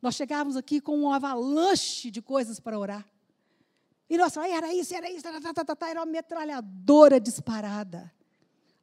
nós 0.00 0.14
chegávamos 0.14 0.56
aqui 0.56 0.80
com 0.80 0.96
um 0.96 1.12
avalanche 1.12 2.08
de 2.08 2.22
coisas 2.22 2.60
para 2.60 2.78
orar. 2.78 3.04
E 4.08 4.16
nós 4.16 4.32
falávamos, 4.32 4.58
era 4.58 4.72
isso, 4.72 4.94
era 4.94 5.10
isso, 5.10 5.24
tá, 5.24 5.40
tá, 5.40 5.64
tá, 5.64 5.74
tá, 5.74 5.90
era 5.90 5.98
uma 5.98 6.06
metralhadora 6.06 7.18
disparada. 7.18 8.12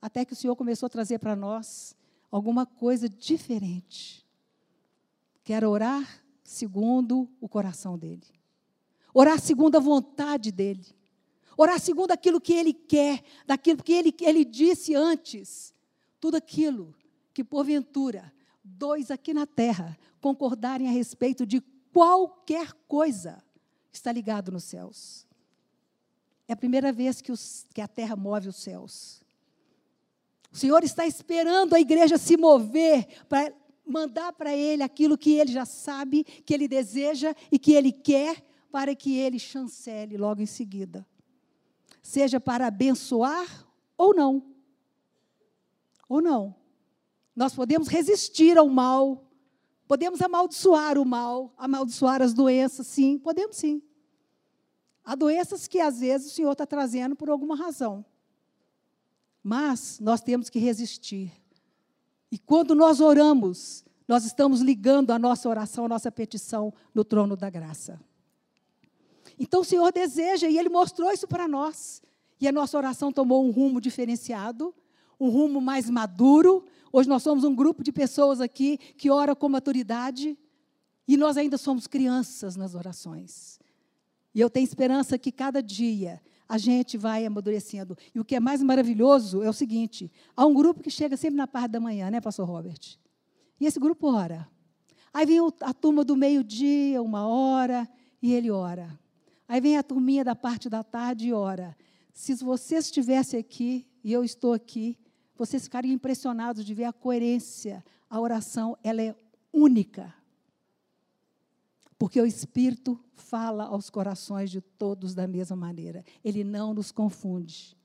Até 0.01 0.25
que 0.25 0.33
o 0.33 0.35
Senhor 0.35 0.57
começou 0.57 0.87
a 0.87 0.89
trazer 0.89 1.19
para 1.19 1.37
nós 1.37 1.95
alguma 2.35 2.65
coisa 2.65 3.07
diferente. 3.07 4.25
Quero 5.43 5.69
orar 5.69 6.23
segundo 6.43 7.29
o 7.39 7.47
coração 7.47 7.97
dele. 7.97 8.25
Orar 9.13 9.39
segundo 9.39 9.75
a 9.75 9.79
vontade 9.79 10.51
dele. 10.51 10.85
Orar 11.55 11.79
segundo 11.79 12.11
aquilo 12.11 12.41
que 12.41 12.53
ele 12.53 12.73
quer, 12.73 13.23
daquilo 13.45 13.83
que 13.83 13.93
ele, 13.93 14.15
ele 14.21 14.43
disse 14.43 14.95
antes. 14.95 15.73
Tudo 16.19 16.35
aquilo 16.35 16.95
que, 17.33 17.43
porventura, 17.43 18.33
dois 18.63 19.11
aqui 19.11 19.33
na 19.33 19.45
terra 19.45 19.97
concordarem 20.19 20.87
a 20.87 20.91
respeito 20.91 21.45
de 21.45 21.61
qualquer 21.91 22.73
coisa, 22.87 23.43
está 23.91 24.11
ligado 24.11 24.51
nos 24.51 24.63
céus. 24.63 25.27
É 26.47 26.53
a 26.53 26.57
primeira 26.57 26.91
vez 26.91 27.21
que, 27.21 27.31
os, 27.31 27.65
que 27.73 27.81
a 27.81 27.87
terra 27.87 28.15
move 28.15 28.49
os 28.49 28.55
céus. 28.55 29.22
O 30.53 30.57
Senhor 30.57 30.83
está 30.83 31.07
esperando 31.07 31.73
a 31.73 31.79
igreja 31.79 32.15
se 32.15 32.37
mover 32.37 33.07
para 33.27 33.51
mandar 33.83 34.31
para 34.33 34.55
Ele 34.55 34.83
aquilo 34.83 35.17
que 35.17 35.33
Ele 35.33 35.51
já 35.51 35.65
sabe, 35.65 36.23
que 36.23 36.53
Ele 36.53 36.67
deseja 36.67 37.33
e 37.51 37.57
que 37.57 37.73
Ele 37.73 37.91
quer, 37.91 38.45
para 38.71 38.95
que 38.95 39.17
Ele 39.17 39.39
chancele 39.39 40.15
logo 40.15 40.43
em 40.43 40.45
seguida. 40.45 41.05
Seja 42.03 42.39
para 42.39 42.67
abençoar 42.67 43.67
ou 43.97 44.13
não. 44.13 44.43
Ou 46.07 46.21
não. 46.21 46.55
Nós 47.35 47.55
podemos 47.55 47.87
resistir 47.87 48.55
ao 48.55 48.69
mal, 48.69 49.25
podemos 49.87 50.21
amaldiçoar 50.21 50.99
o 50.99 51.05
mal, 51.05 51.51
amaldiçoar 51.57 52.21
as 52.21 52.31
doenças, 52.31 52.85
sim, 52.85 53.17
podemos 53.17 53.55
sim. 53.55 53.81
Há 55.03 55.15
doenças 55.15 55.67
que 55.67 55.79
às 55.79 55.99
vezes 55.99 56.31
o 56.31 56.35
Senhor 56.35 56.51
está 56.51 56.67
trazendo 56.67 57.15
por 57.15 57.27
alguma 57.27 57.55
razão. 57.55 58.05
Mas 59.43 59.99
nós 59.99 60.21
temos 60.21 60.49
que 60.49 60.57
resistir. 60.57 61.31
E 62.31 62.37
quando 62.37 62.73
nós 62.73 63.01
oramos, 63.01 63.83
nós 64.07 64.25
estamos 64.25 64.61
ligando 64.61 65.11
a 65.11 65.19
nossa 65.19 65.49
oração, 65.49 65.85
a 65.85 65.89
nossa 65.89 66.11
petição 66.11 66.73
no 66.95 67.03
trono 67.03 67.35
da 67.35 67.49
graça. 67.49 67.99
Então 69.37 69.61
o 69.61 69.65
Senhor 69.65 69.91
deseja, 69.91 70.47
e 70.47 70.57
Ele 70.57 70.69
mostrou 70.69 71.11
isso 71.11 71.27
para 71.27 71.47
nós. 71.47 72.01
E 72.39 72.47
a 72.47 72.51
nossa 72.51 72.77
oração 72.77 73.11
tomou 73.11 73.45
um 73.45 73.51
rumo 73.51 73.79
diferenciado, 73.79 74.73
um 75.19 75.29
rumo 75.29 75.61
mais 75.61 75.89
maduro. 75.89 76.65
Hoje 76.91 77.09
nós 77.09 77.23
somos 77.23 77.43
um 77.43 77.53
grupo 77.53 77.83
de 77.83 77.91
pessoas 77.91 78.41
aqui 78.41 78.77
que 78.77 79.09
ora 79.09 79.35
com 79.35 79.49
maturidade. 79.49 80.37
E 81.07 81.17
nós 81.17 81.37
ainda 81.37 81.57
somos 81.57 81.87
crianças 81.87 82.55
nas 82.55 82.75
orações. 82.75 83.59
E 84.33 84.39
eu 84.39 84.49
tenho 84.49 84.63
esperança 84.63 85.17
que 85.17 85.31
cada 85.31 85.61
dia 85.61 86.21
a 86.47 86.57
gente 86.57 86.97
vai 86.97 87.25
amadurecendo. 87.25 87.97
E 88.13 88.19
o 88.19 88.25
que 88.25 88.35
é 88.35 88.39
mais 88.39 88.61
maravilhoso 88.61 89.41
é 89.43 89.49
o 89.49 89.53
seguinte: 89.53 90.11
há 90.35 90.45
um 90.45 90.53
grupo 90.53 90.81
que 90.81 90.89
chega 90.89 91.17
sempre 91.17 91.37
na 91.37 91.47
parte 91.47 91.71
da 91.71 91.79
manhã, 91.79 92.09
né, 92.09 92.21
pastor 92.21 92.47
Robert? 92.47 92.97
E 93.59 93.65
esse 93.65 93.79
grupo 93.79 94.07
ora. 94.07 94.47
Aí 95.13 95.25
vem 95.25 95.39
a 95.61 95.73
turma 95.73 96.03
do 96.03 96.15
meio-dia, 96.15 97.01
uma 97.01 97.27
hora, 97.27 97.87
e 98.21 98.33
ele 98.33 98.49
ora. 98.49 98.99
Aí 99.47 99.61
vem 99.61 99.77
a 99.77 99.83
turminha 99.83 100.23
da 100.23 100.35
parte 100.35 100.69
da 100.69 100.83
tarde 100.83 101.27
e 101.27 101.33
ora. 101.33 101.77
Se 102.13 102.33
você 102.35 102.77
estivesse 102.77 103.37
aqui 103.37 103.87
e 104.03 104.11
eu 104.11 104.23
estou 104.23 104.53
aqui, 104.53 104.97
vocês 105.35 105.63
ficariam 105.63 105.93
impressionados 105.93 106.65
de 106.65 106.73
ver 106.73 106.85
a 106.85 106.93
coerência. 106.93 107.83
A 108.09 108.19
oração, 108.19 108.77
ela 108.83 109.01
é 109.01 109.15
única. 109.51 110.13
Porque 112.03 112.19
o 112.19 112.25
Espírito 112.25 112.99
fala 113.15 113.63
aos 113.63 113.89
corações 113.89 114.51
de 114.51 114.59
todos 114.59 115.15
da 115.15 115.25
mesma 115.25 115.55
maneira. 115.55 116.03
Ele 116.21 116.43
não 116.43 116.73
nos 116.73 116.91
confunde. 116.91 117.77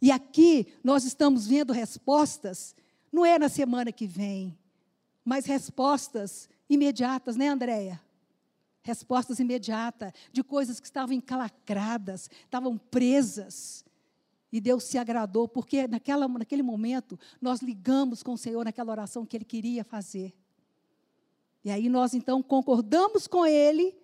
E 0.00 0.10
aqui 0.10 0.66
nós 0.82 1.04
estamos 1.04 1.46
vendo 1.46 1.72
respostas, 1.72 2.74
não 3.12 3.24
é 3.24 3.38
na 3.38 3.48
semana 3.48 3.92
que 3.92 4.08
vem, 4.08 4.58
mas 5.24 5.46
respostas 5.46 6.48
imediatas, 6.68 7.36
né, 7.36 7.46
Andréia? 7.46 8.02
Respostas 8.82 9.38
imediatas 9.38 10.12
de 10.32 10.42
coisas 10.42 10.80
que 10.80 10.86
estavam 10.86 11.14
encalacradas, 11.14 12.28
estavam 12.44 12.76
presas. 12.76 13.84
E 14.50 14.60
Deus 14.60 14.82
se 14.82 14.98
agradou, 14.98 15.46
porque 15.46 15.86
naquela, 15.86 16.26
naquele 16.26 16.64
momento 16.64 17.16
nós 17.40 17.62
ligamos 17.62 18.20
com 18.20 18.32
o 18.32 18.38
Senhor 18.38 18.64
naquela 18.64 18.90
oração 18.90 19.24
que 19.24 19.36
Ele 19.36 19.44
queria 19.44 19.84
fazer. 19.84 20.34
E 21.64 21.70
aí 21.70 21.88
nós 21.88 22.14
então 22.14 22.42
concordamos 22.42 23.26
com 23.26 23.46
Ele 23.46 23.94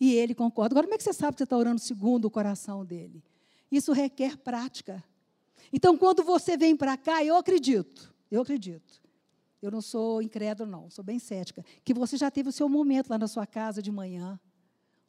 E 0.00 0.14
ele 0.14 0.34
concorda. 0.34 0.74
Agora, 0.74 0.86
como 0.86 0.94
é 0.94 0.98
que 0.98 1.04
você 1.04 1.12
sabe 1.12 1.34
que 1.34 1.38
você 1.38 1.44
está 1.44 1.56
orando 1.56 1.80
segundo 1.80 2.26
o 2.26 2.30
coração 2.30 2.84
dele? 2.84 3.22
Isso 3.70 3.92
requer 3.92 4.36
prática. 4.36 5.02
Então, 5.72 5.96
quando 5.96 6.22
você 6.22 6.56
vem 6.56 6.76
para 6.76 6.96
cá, 6.96 7.24
eu 7.24 7.36
acredito, 7.36 8.14
eu 8.30 8.42
acredito. 8.42 9.02
Eu 9.62 9.70
não 9.70 9.80
sou 9.80 10.20
incrédulo, 10.20 10.70
não, 10.70 10.90
sou 10.90 11.02
bem 11.02 11.18
cética. 11.18 11.64
Que 11.82 11.94
você 11.94 12.16
já 12.16 12.30
teve 12.30 12.48
o 12.48 12.52
seu 12.52 12.68
momento 12.68 13.08
lá 13.08 13.18
na 13.18 13.26
sua 13.26 13.46
casa 13.46 13.80
de 13.80 13.90
manhã, 13.90 14.38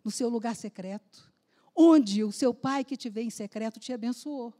no 0.03 0.11
seu 0.11 0.29
lugar 0.29 0.55
secreto, 0.55 1.31
onde 1.75 2.23
o 2.23 2.31
seu 2.31 2.53
pai 2.53 2.85
que 2.85 2.95
te 2.95 3.09
vê 3.09 3.23
em 3.23 3.29
secreto 3.29 3.79
te 3.79 3.91
abençoou. 3.91 4.53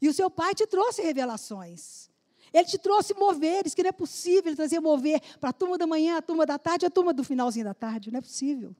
E 0.00 0.08
o 0.08 0.12
seu 0.12 0.30
pai 0.30 0.54
te 0.54 0.66
trouxe 0.66 1.00
revelações. 1.00 2.10
Ele 2.52 2.64
te 2.64 2.78
trouxe 2.78 3.14
moveres, 3.14 3.74
que 3.74 3.82
não 3.82 3.90
é 3.90 3.92
possível 3.92 4.46
ele 4.46 4.56
trazer 4.56 4.80
mover 4.80 5.20
para 5.40 5.50
a 5.50 5.52
turma 5.52 5.76
da 5.76 5.86
manhã, 5.86 6.18
a 6.18 6.22
turma 6.22 6.46
da 6.46 6.58
tarde, 6.58 6.86
a 6.86 6.90
turma 6.90 7.12
do 7.12 7.22
finalzinho 7.22 7.64
da 7.64 7.74
tarde. 7.74 8.10
Não 8.10 8.18
é 8.18 8.22
possível. 8.22 8.74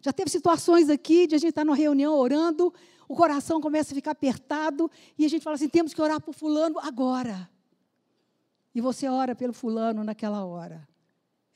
Já 0.00 0.12
teve 0.12 0.30
situações 0.30 0.88
aqui 0.88 1.26
de 1.26 1.34
a 1.34 1.38
gente 1.38 1.50
estar 1.50 1.64
numa 1.64 1.76
reunião 1.76 2.14
orando, 2.14 2.72
o 3.08 3.16
coração 3.16 3.60
começa 3.60 3.92
a 3.92 3.94
ficar 3.94 4.12
apertado 4.12 4.90
e 5.18 5.24
a 5.24 5.28
gente 5.28 5.42
fala 5.42 5.56
assim: 5.56 5.68
temos 5.68 5.94
que 5.94 6.00
orar 6.00 6.20
por 6.20 6.34
Fulano 6.34 6.78
agora. 6.78 7.48
E 8.74 8.80
você 8.80 9.08
ora 9.08 9.34
pelo 9.34 9.52
Fulano 9.52 10.04
naquela 10.04 10.44
hora. 10.44 10.86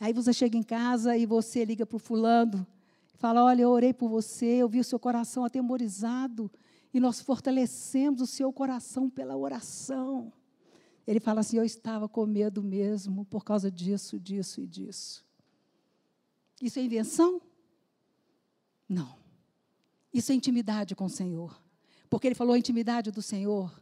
Aí 0.01 0.13
você 0.13 0.33
chega 0.33 0.57
em 0.57 0.63
casa 0.63 1.17
e 1.17 1.27
você 1.27 1.65
liga 1.65 1.87
para 1.87 1.97
o 1.97 2.01
Fulano 2.01 2.67
e 3.15 3.17
fala: 3.19 3.45
Olha, 3.45 3.63
eu 3.63 3.71
orei 3.71 3.93
por 3.93 4.09
você, 4.09 4.47
eu 4.47 4.69
vi 4.69 4.81
o 4.81 4.85
seu 4.85 4.99
coração 4.99 5.45
atemorizado 5.45 6.51
e 6.93 6.99
nós 6.99 7.21
fortalecemos 7.21 8.21
o 8.21 8.27
seu 8.27 8.53
coração 8.53 9.09
pela 9.09 9.37
oração. 9.37 10.33
Ele 11.07 11.21
fala 11.21 11.41
assim: 11.41 11.57
Eu 11.57 11.65
estava 11.65 12.09
com 12.09 12.27
medo 12.27 12.63
mesmo 12.63 13.25
por 13.25 13.45
causa 13.45 13.71
disso, 13.71 14.19
disso 14.19 14.61
e 14.61 14.67
disso. 14.67 15.25
Isso 16.61 16.79
é 16.79 16.83
invenção? 16.83 17.41
Não. 18.89 19.17
Isso 20.13 20.31
é 20.31 20.35
intimidade 20.35 20.95
com 20.95 21.07
o 21.07 21.11
Senhor. 21.11 21.61
Porque 22.09 22.29
ele 22.29 22.35
falou: 22.35 22.55
a 22.55 22.59
intimidade 22.59 23.11
do 23.11 23.23
Senhor 23.23 23.73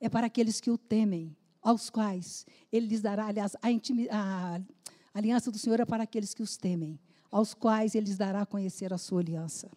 é 0.00 0.08
para 0.08 0.26
aqueles 0.26 0.60
que 0.60 0.70
o 0.70 0.78
temem, 0.78 1.36
aos 1.60 1.90
quais 1.90 2.46
ele 2.72 2.86
lhes 2.86 3.02
dará, 3.02 3.26
aliás, 3.26 3.54
a, 3.56 3.68
a 4.14 4.60
aliança 5.12 5.50
do 5.50 5.58
Senhor 5.58 5.78
é 5.78 5.84
para 5.84 6.04
aqueles 6.04 6.32
que 6.32 6.42
os 6.42 6.56
temem, 6.56 6.98
aos 7.30 7.52
quais 7.52 7.94
ele 7.94 8.06
lhes 8.06 8.16
dará 8.16 8.42
a 8.42 8.46
conhecer 8.46 8.92
a 8.92 8.98
sua 8.98 9.20
aliança. 9.20 9.70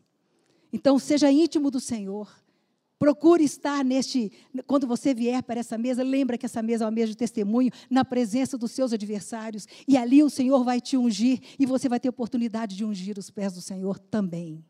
Então, 0.72 0.98
seja 0.98 1.30
íntimo 1.30 1.70
do 1.70 1.82
Senhor, 1.82 2.34
Procure 3.02 3.44
estar 3.44 3.84
neste, 3.84 4.32
quando 4.68 4.86
você 4.86 5.12
vier 5.12 5.42
para 5.42 5.60
essa 5.60 5.76
mesa, 5.76 6.04
lembra 6.04 6.38
que 6.38 6.46
essa 6.46 6.62
mesa 6.62 6.84
é 6.84 6.86
uma 6.86 6.92
mesa 6.92 7.08
de 7.08 7.18
testemunho, 7.18 7.72
na 7.90 8.06
presença 8.06 8.60
dos 8.60 8.70
seus 8.74 8.94
adversários, 8.94 9.68
e 9.88 9.98
ali 9.98 10.22
o 10.22 10.30
Senhor 10.30 10.64
vai 10.64 10.80
te 10.80 10.96
ungir, 10.96 11.42
e 11.58 11.66
você 11.66 11.90
vai 11.90 12.00
ter 12.00 12.10
oportunidade 12.10 12.76
de 12.76 12.86
ungir 12.86 13.18
os 13.18 13.32
pés 13.32 13.54
do 13.54 13.60
Senhor 13.60 13.98
também. 13.98 14.64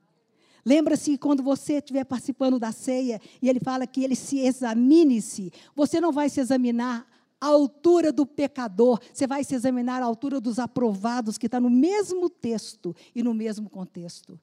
Lembra-se 0.66 1.18
quando 1.18 1.44
você 1.44 1.74
estiver 1.74 2.06
participando 2.06 2.58
da 2.58 2.72
ceia, 2.72 3.20
e 3.42 3.50
ele 3.50 3.60
fala 3.60 3.86
que 3.86 4.02
ele 4.02 4.16
se 4.16 4.40
examine-se, 4.40 5.52
você 5.76 6.00
não 6.00 6.14
vai 6.14 6.30
se 6.30 6.40
examinar 6.40 7.06
à 7.42 7.48
altura 7.48 8.14
do 8.14 8.26
pecador, 8.26 9.02
você 9.14 9.28
vai 9.28 9.44
se 9.44 9.56
examinar 9.56 10.02
à 10.02 10.06
altura 10.06 10.40
dos 10.40 10.58
aprovados, 10.58 11.38
que 11.38 11.48
está 11.48 11.60
no 11.60 11.70
mesmo 11.70 12.30
texto 12.30 12.96
e 13.14 13.22
no 13.22 13.34
mesmo 13.34 13.70
contexto. 13.70 14.40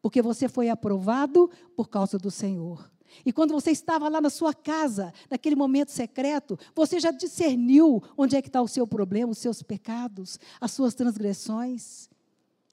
Porque 0.00 0.22
você 0.22 0.48
foi 0.48 0.68
aprovado 0.68 1.50
por 1.74 1.88
causa 1.88 2.16
do 2.16 2.30
Senhor. 2.30 2.93
E 3.24 3.32
quando 3.32 3.52
você 3.52 3.70
estava 3.70 4.08
lá 4.08 4.20
na 4.20 4.30
sua 4.30 4.54
casa, 4.54 5.12
naquele 5.30 5.56
momento 5.56 5.90
secreto, 5.90 6.58
você 6.74 6.98
já 6.98 7.10
discerniu 7.10 8.02
onde 8.16 8.36
é 8.36 8.42
que 8.42 8.48
está 8.48 8.62
o 8.62 8.68
seu 8.68 8.86
problema, 8.86 9.32
os 9.32 9.38
seus 9.38 9.62
pecados, 9.62 10.38
as 10.60 10.72
suas 10.72 10.94
transgressões. 10.94 12.08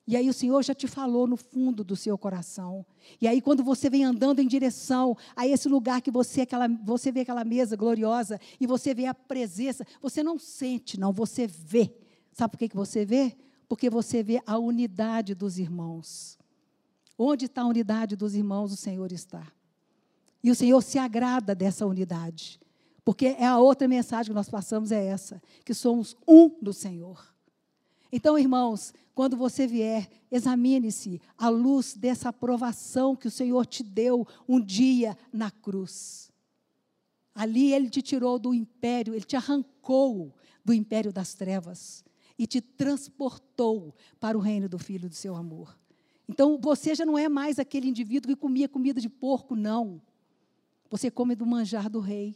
E 0.08 0.16
aí 0.16 0.28
o 0.28 0.34
Senhor 0.34 0.64
já 0.64 0.74
te 0.74 0.88
falou 0.88 1.28
no 1.28 1.38
fundo 1.38 1.84
do 1.84 1.96
seu 1.96 2.18
coração. 2.18 2.86
E 3.22 3.28
aí 3.28 3.42
quando 3.42 3.64
você 3.64 3.90
vem 3.90 4.04
andando 4.04 4.40
em 4.40 4.48
direção 4.48 5.16
a 5.36 5.48
esse 5.48 5.70
lugar 5.70 6.02
que 6.02 6.12
você, 6.12 6.42
aquela, 6.42 6.68
você 6.68 7.12
vê 7.12 7.22
aquela 7.22 7.44
mesa 7.44 7.76
gloriosa 7.76 8.40
e 8.60 8.66
você 8.66 8.94
vê 8.94 9.06
a 9.06 9.14
presença, 9.14 9.86
você 10.02 10.24
não 10.24 10.38
sente, 10.40 11.00
não, 11.00 11.14
você 11.14 11.48
vê. 11.48 11.94
Sabe 12.34 12.52
por 12.52 12.58
que, 12.58 12.70
que 12.70 12.76
você 12.76 13.06
vê? 13.06 13.36
Porque 13.70 13.90
você 13.90 14.24
vê 14.24 14.42
a 14.46 14.58
unidade 14.58 15.36
dos 15.36 15.58
irmãos. 15.58 16.38
Onde 17.18 17.46
está 17.46 17.62
a 17.62 17.68
unidade 17.68 18.16
dos 18.16 18.36
irmãos, 18.36 18.74
o 18.74 18.78
Senhor 18.78 19.12
está. 19.12 19.46
E 20.44 20.50
o 20.50 20.56
Senhor 20.56 20.82
se 20.82 20.98
agrada 20.98 21.54
dessa 21.54 21.86
unidade. 21.86 22.60
Porque 23.04 23.28
é 23.28 23.46
a 23.46 23.58
outra 23.58 23.88
mensagem 23.88 24.32
que 24.32 24.36
nós 24.36 24.50
passamos 24.50 24.92
é 24.92 25.06
essa, 25.06 25.42
que 25.66 25.74
somos 25.74 26.16
um 26.28 26.50
do 26.62 26.74
Senhor. 26.74 27.32
Então, 28.12 28.38
irmãos, 28.38 28.94
quando 29.16 29.38
você 29.38 29.66
vier, 29.66 30.10
examine-se 30.30 31.22
à 31.38 31.50
luz 31.50 31.94
dessa 31.96 32.30
aprovação 32.30 33.16
que 33.16 33.28
o 33.28 33.32
Senhor 33.32 33.66
te 33.66 33.84
deu 33.84 34.28
um 34.48 34.60
dia 34.60 35.18
na 35.32 35.50
cruz. 35.50 36.32
Ali 37.34 37.74
ele 37.74 37.90
te 37.90 38.02
tirou 38.02 38.38
do 38.38 38.54
império, 38.54 39.14
ele 39.14 39.24
te 39.24 39.36
arrancou 39.36 40.36
do 40.64 40.74
império 40.74 41.14
das 41.14 41.34
trevas 41.34 42.04
e 42.38 42.46
te 42.46 42.60
transportou 42.60 43.96
para 44.20 44.38
o 44.38 44.42
reino 44.42 44.68
do 44.68 44.78
Filho 44.78 45.08
do 45.08 45.16
seu 45.16 45.36
amor. 45.36 45.78
Então, 46.28 46.60
você 46.62 46.94
já 46.94 47.06
não 47.06 47.18
é 47.18 47.28
mais 47.28 47.60
aquele 47.60 47.88
indivíduo 47.88 48.34
que 48.34 48.40
comia 48.40 48.68
comida 48.68 49.00
de 49.02 49.10
porco, 49.10 49.56
não. 49.56 50.02
Você 50.92 51.10
come 51.10 51.36
do 51.36 51.46
manjar 51.46 51.90
do 51.90 52.02
rei. 52.02 52.36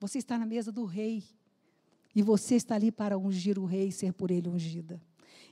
Você 0.00 0.18
está 0.18 0.36
na 0.36 0.44
mesa 0.44 0.72
do 0.72 0.84
rei. 0.84 1.22
E 2.12 2.20
você 2.20 2.56
está 2.56 2.74
ali 2.74 2.90
para 2.90 3.16
ungir 3.16 3.56
o 3.56 3.64
rei 3.64 3.88
e 3.88 3.92
ser 3.92 4.12
por 4.12 4.32
ele 4.32 4.48
ungida. 4.48 5.00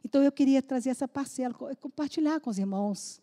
Então 0.05 0.23
eu 0.23 0.33
queria 0.33 0.61
trazer 0.61 0.91
essa 0.91 1.07
parcela, 1.07 1.55
compartilhar 1.81 2.41
com 2.41 2.51
os 2.51 2.59
irmãos 2.59 3.23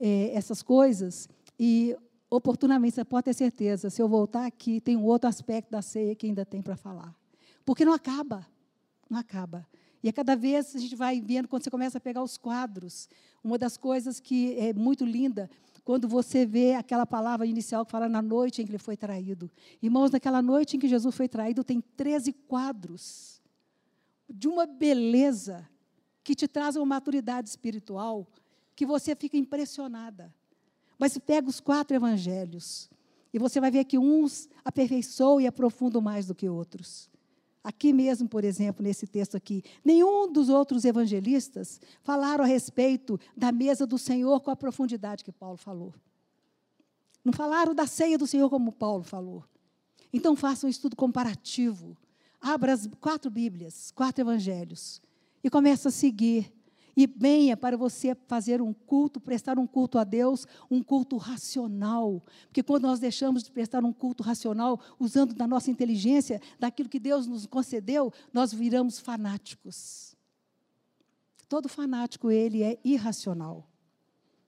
é, 0.00 0.34
essas 0.34 0.62
coisas. 0.62 1.28
E 1.58 1.96
oportunamente, 2.28 2.96
você 2.96 3.04
pode 3.04 3.26
ter 3.26 3.34
certeza, 3.34 3.88
se 3.88 4.02
eu 4.02 4.08
voltar 4.08 4.46
aqui, 4.46 4.80
tem 4.80 4.96
um 4.96 5.04
outro 5.04 5.28
aspecto 5.28 5.70
da 5.70 5.80
ceia 5.80 6.14
que 6.16 6.26
ainda 6.26 6.44
tem 6.44 6.60
para 6.60 6.76
falar. 6.76 7.14
Porque 7.64 7.84
não 7.84 7.92
acaba. 7.92 8.44
Não 9.08 9.18
acaba. 9.18 9.66
E 10.02 10.08
a 10.08 10.12
cada 10.12 10.34
vez 10.34 10.74
a 10.74 10.78
gente 10.78 10.96
vai 10.96 11.20
vendo, 11.20 11.46
quando 11.46 11.62
você 11.62 11.70
começa 11.70 11.98
a 11.98 12.00
pegar 12.00 12.22
os 12.22 12.36
quadros, 12.36 13.08
uma 13.44 13.58
das 13.58 13.76
coisas 13.76 14.18
que 14.18 14.58
é 14.58 14.72
muito 14.72 15.04
linda 15.04 15.50
quando 15.88 16.06
você 16.06 16.44
vê 16.44 16.74
aquela 16.74 17.06
palavra 17.06 17.46
inicial 17.46 17.82
que 17.82 17.90
fala 17.90 18.10
na 18.10 18.20
noite 18.20 18.60
em 18.60 18.66
que 18.66 18.70
ele 18.70 18.76
foi 18.76 18.94
traído. 18.94 19.50
Irmãos, 19.80 20.10
naquela 20.10 20.42
noite 20.42 20.76
em 20.76 20.78
que 20.78 20.86
Jesus 20.86 21.14
foi 21.14 21.26
traído, 21.26 21.64
tem 21.64 21.80
13 21.80 22.30
quadros 22.46 23.40
de 24.28 24.46
uma 24.46 24.66
beleza 24.66 25.66
que 26.22 26.34
te 26.34 26.46
traz 26.46 26.76
uma 26.76 26.84
maturidade 26.84 27.48
espiritual 27.48 28.30
que 28.76 28.84
você 28.84 29.16
fica 29.16 29.38
impressionada. 29.38 30.30
Mas 30.98 31.16
pega 31.16 31.48
os 31.48 31.58
quatro 31.58 31.96
evangelhos 31.96 32.90
e 33.32 33.38
você 33.38 33.58
vai 33.58 33.70
ver 33.70 33.86
que 33.86 33.96
uns 33.96 34.46
aperfeiçoam 34.62 35.40
e 35.40 35.46
aprofundam 35.46 36.02
mais 36.02 36.26
do 36.26 36.34
que 36.34 36.50
outros. 36.50 37.08
Aqui 37.62 37.92
mesmo, 37.92 38.28
por 38.28 38.44
exemplo, 38.44 38.82
nesse 38.82 39.06
texto 39.06 39.36
aqui, 39.36 39.62
nenhum 39.84 40.30
dos 40.30 40.48
outros 40.48 40.84
evangelistas 40.84 41.80
falaram 42.02 42.44
a 42.44 42.46
respeito 42.46 43.18
da 43.36 43.52
mesa 43.52 43.86
do 43.86 43.98
Senhor 43.98 44.40
com 44.40 44.50
a 44.50 44.56
profundidade 44.56 45.24
que 45.24 45.32
Paulo 45.32 45.56
falou. 45.56 45.94
Não 47.24 47.32
falaram 47.32 47.74
da 47.74 47.86
ceia 47.86 48.16
do 48.16 48.26
Senhor 48.26 48.48
como 48.48 48.72
Paulo 48.72 49.02
falou. 49.02 49.44
Então 50.12 50.34
faça 50.34 50.66
um 50.66 50.70
estudo 50.70 50.96
comparativo. 50.96 51.96
Abra 52.40 52.72
as 52.72 52.88
quatro 53.00 53.30
Bíblias, 53.30 53.90
quatro 53.90 54.22
evangelhos 54.22 55.02
e 55.42 55.50
comece 55.50 55.88
a 55.88 55.90
seguir 55.90 56.52
e 56.98 57.06
venha 57.06 57.56
para 57.56 57.76
você 57.76 58.12
fazer 58.26 58.60
um 58.60 58.74
culto, 58.74 59.20
prestar 59.20 59.56
um 59.56 59.68
culto 59.68 60.00
a 60.00 60.02
Deus, 60.02 60.48
um 60.68 60.82
culto 60.82 61.16
racional. 61.16 62.20
Porque 62.46 62.60
quando 62.60 62.82
nós 62.82 62.98
deixamos 62.98 63.44
de 63.44 63.52
prestar 63.52 63.84
um 63.84 63.92
culto 63.92 64.24
racional, 64.24 64.80
usando 64.98 65.32
da 65.32 65.46
nossa 65.46 65.70
inteligência, 65.70 66.42
daquilo 66.58 66.88
que 66.88 66.98
Deus 66.98 67.28
nos 67.28 67.46
concedeu, 67.46 68.12
nós 68.32 68.52
viramos 68.52 68.98
fanáticos. 68.98 70.16
Todo 71.48 71.68
fanático, 71.68 72.32
ele 72.32 72.64
é 72.64 72.80
irracional. 72.82 73.70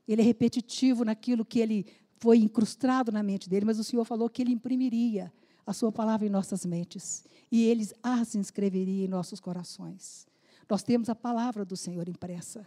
Ele 0.09 0.21
é 0.21 0.25
repetitivo 0.25 1.05
naquilo 1.05 1.45
que 1.45 1.61
ele 1.61 1.87
foi 2.19 2.39
incrustado 2.39 3.13
na 3.13 3.23
mente 3.23 3.49
dele, 3.49 3.65
mas 3.65 3.79
o 3.79 3.85
Senhor 3.85 4.05
falou 4.05 4.29
que 4.29 4.43
ele 4.43 4.51
imprimiria 4.51 5.33
a 5.65 5.73
sua 5.73 5.93
palavra 5.93 6.27
em 6.27 6.31
nossas 6.31 6.67
mentes 6.67 7.23
e 7.49 7.63
eles 7.63 7.95
as 8.03 8.35
inscreveria 8.35 9.05
em 9.05 9.09
nossos 9.09 9.39
corações. 9.39 10.29
Nós 10.71 10.83
temos 10.85 11.09
a 11.09 11.15
palavra 11.15 11.65
do 11.65 11.77
Senhor 11.77 12.09
impressa. 12.09 12.65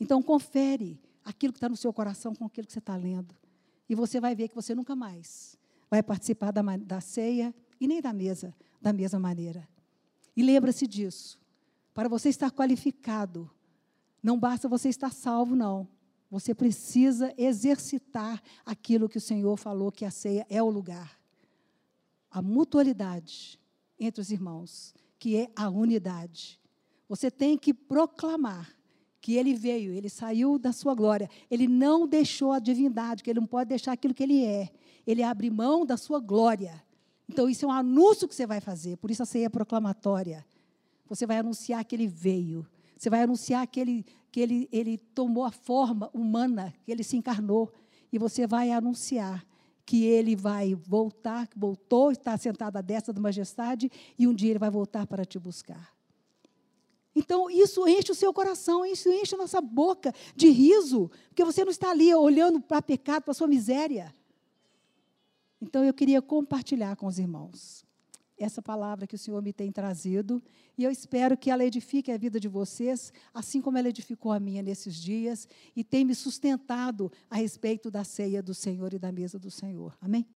Então, 0.00 0.20
confere 0.20 1.00
aquilo 1.24 1.52
que 1.52 1.58
está 1.58 1.68
no 1.68 1.76
seu 1.76 1.92
coração 1.92 2.34
com 2.34 2.44
aquilo 2.44 2.66
que 2.66 2.72
você 2.72 2.80
está 2.80 2.96
lendo. 2.96 3.34
E 3.88 3.94
você 3.94 4.20
vai 4.20 4.34
ver 4.34 4.48
que 4.48 4.54
você 4.54 4.74
nunca 4.74 4.96
mais 4.96 5.56
vai 5.88 6.02
participar 6.02 6.50
da, 6.50 6.62
da 6.78 7.00
ceia 7.00 7.54
e 7.80 7.86
nem 7.86 8.00
da 8.00 8.12
mesa 8.12 8.52
da 8.80 8.92
mesma 8.92 9.20
maneira. 9.20 9.68
E 10.36 10.42
lembra-se 10.42 10.86
disso. 10.86 11.38
Para 11.94 12.08
você 12.08 12.28
estar 12.28 12.50
qualificado, 12.50 13.48
não 14.20 14.38
basta 14.38 14.68
você 14.68 14.88
estar 14.88 15.12
salvo, 15.12 15.54
não. 15.54 15.86
Você 16.30 16.52
precisa 16.54 17.32
exercitar 17.38 18.42
aquilo 18.66 19.08
que 19.08 19.18
o 19.18 19.20
Senhor 19.20 19.56
falou 19.56 19.92
que 19.92 20.04
a 20.04 20.10
ceia 20.10 20.44
é 20.50 20.60
o 20.60 20.68
lugar. 20.68 21.16
A 22.28 22.42
mutualidade 22.42 23.60
entre 23.98 24.20
os 24.20 24.32
irmãos, 24.32 24.92
que 25.18 25.36
é 25.36 25.48
a 25.54 25.68
unidade. 25.68 26.60
Você 27.08 27.30
tem 27.30 27.56
que 27.56 27.72
proclamar 27.74 28.74
que 29.20 29.36
ele 29.36 29.54
veio, 29.54 29.92
ele 29.92 30.10
saiu 30.10 30.58
da 30.58 30.70
sua 30.70 30.94
glória, 30.94 31.30
ele 31.50 31.66
não 31.66 32.06
deixou 32.06 32.52
a 32.52 32.58
divindade, 32.58 33.22
que 33.22 33.30
ele 33.30 33.40
não 33.40 33.46
pode 33.46 33.70
deixar 33.70 33.92
aquilo 33.92 34.12
que 34.12 34.22
ele 34.22 34.44
é. 34.44 34.70
Ele 35.06 35.22
abre 35.22 35.48
mão 35.48 35.86
da 35.86 35.96
sua 35.96 36.20
glória. 36.20 36.82
Então, 37.26 37.48
isso 37.48 37.64
é 37.64 37.68
um 37.68 37.72
anúncio 37.72 38.28
que 38.28 38.34
você 38.34 38.46
vai 38.46 38.60
fazer, 38.60 38.98
por 38.98 39.10
isso 39.10 39.22
a 39.22 39.26
ceia 39.26 39.46
é 39.46 39.48
proclamatória. 39.48 40.44
Você 41.08 41.26
vai 41.26 41.38
anunciar 41.38 41.84
que 41.84 41.96
ele 41.96 42.06
veio. 42.06 42.66
Você 42.98 43.08
vai 43.08 43.22
anunciar 43.22 43.66
que 43.66 43.80
ele, 43.80 44.04
que 44.30 44.40
ele, 44.40 44.68
ele 44.70 44.98
tomou 44.98 45.44
a 45.44 45.50
forma 45.50 46.10
humana, 46.12 46.74
que 46.84 46.92
ele 46.92 47.02
se 47.02 47.16
encarnou. 47.16 47.72
E 48.12 48.18
você 48.18 48.46
vai 48.46 48.72
anunciar 48.72 49.42
que 49.86 50.04
ele 50.04 50.34
vai 50.34 50.74
voltar, 50.74 51.48
voltou, 51.56 52.10
está 52.10 52.36
sentado 52.36 52.76
à 52.76 52.80
destra 52.80 53.12
da 53.12 53.20
majestade, 53.20 53.90
e 54.18 54.26
um 54.26 54.34
dia 54.34 54.50
ele 54.50 54.58
vai 54.58 54.70
voltar 54.70 55.06
para 55.06 55.24
te 55.24 55.38
buscar. 55.38 55.93
Então, 57.14 57.48
isso 57.48 57.86
enche 57.86 58.10
o 58.10 58.14
seu 58.14 58.32
coração, 58.32 58.84
isso 58.84 59.08
enche 59.08 59.34
a 59.34 59.38
nossa 59.38 59.60
boca 59.60 60.12
de 60.34 60.48
riso, 60.48 61.10
porque 61.28 61.44
você 61.44 61.64
não 61.64 61.70
está 61.70 61.90
ali 61.90 62.12
olhando 62.14 62.60
para 62.60 62.82
pecado, 62.82 63.22
para 63.22 63.34
sua 63.34 63.46
miséria. 63.46 64.14
Então, 65.60 65.84
eu 65.84 65.94
queria 65.94 66.20
compartilhar 66.20 66.96
com 66.96 67.06
os 67.06 67.18
irmãos 67.18 67.84
essa 68.36 68.60
palavra 68.60 69.06
que 69.06 69.14
o 69.14 69.18
Senhor 69.18 69.40
me 69.40 69.52
tem 69.52 69.70
trazido, 69.70 70.42
e 70.76 70.82
eu 70.82 70.90
espero 70.90 71.36
que 71.36 71.50
ela 71.50 71.64
edifique 71.64 72.10
a 72.10 72.18
vida 72.18 72.40
de 72.40 72.48
vocês, 72.48 73.12
assim 73.32 73.60
como 73.60 73.78
ela 73.78 73.88
edificou 73.88 74.32
a 74.32 74.40
minha 74.40 74.60
nesses 74.60 74.96
dias, 74.96 75.46
e 75.74 75.84
tem 75.84 76.04
me 76.04 76.14
sustentado 76.14 77.12
a 77.30 77.36
respeito 77.36 77.90
da 77.90 78.02
ceia 78.02 78.42
do 78.42 78.52
Senhor 78.52 78.92
e 78.92 78.98
da 78.98 79.12
mesa 79.12 79.38
do 79.38 79.50
Senhor. 79.50 79.96
Amém? 80.00 80.26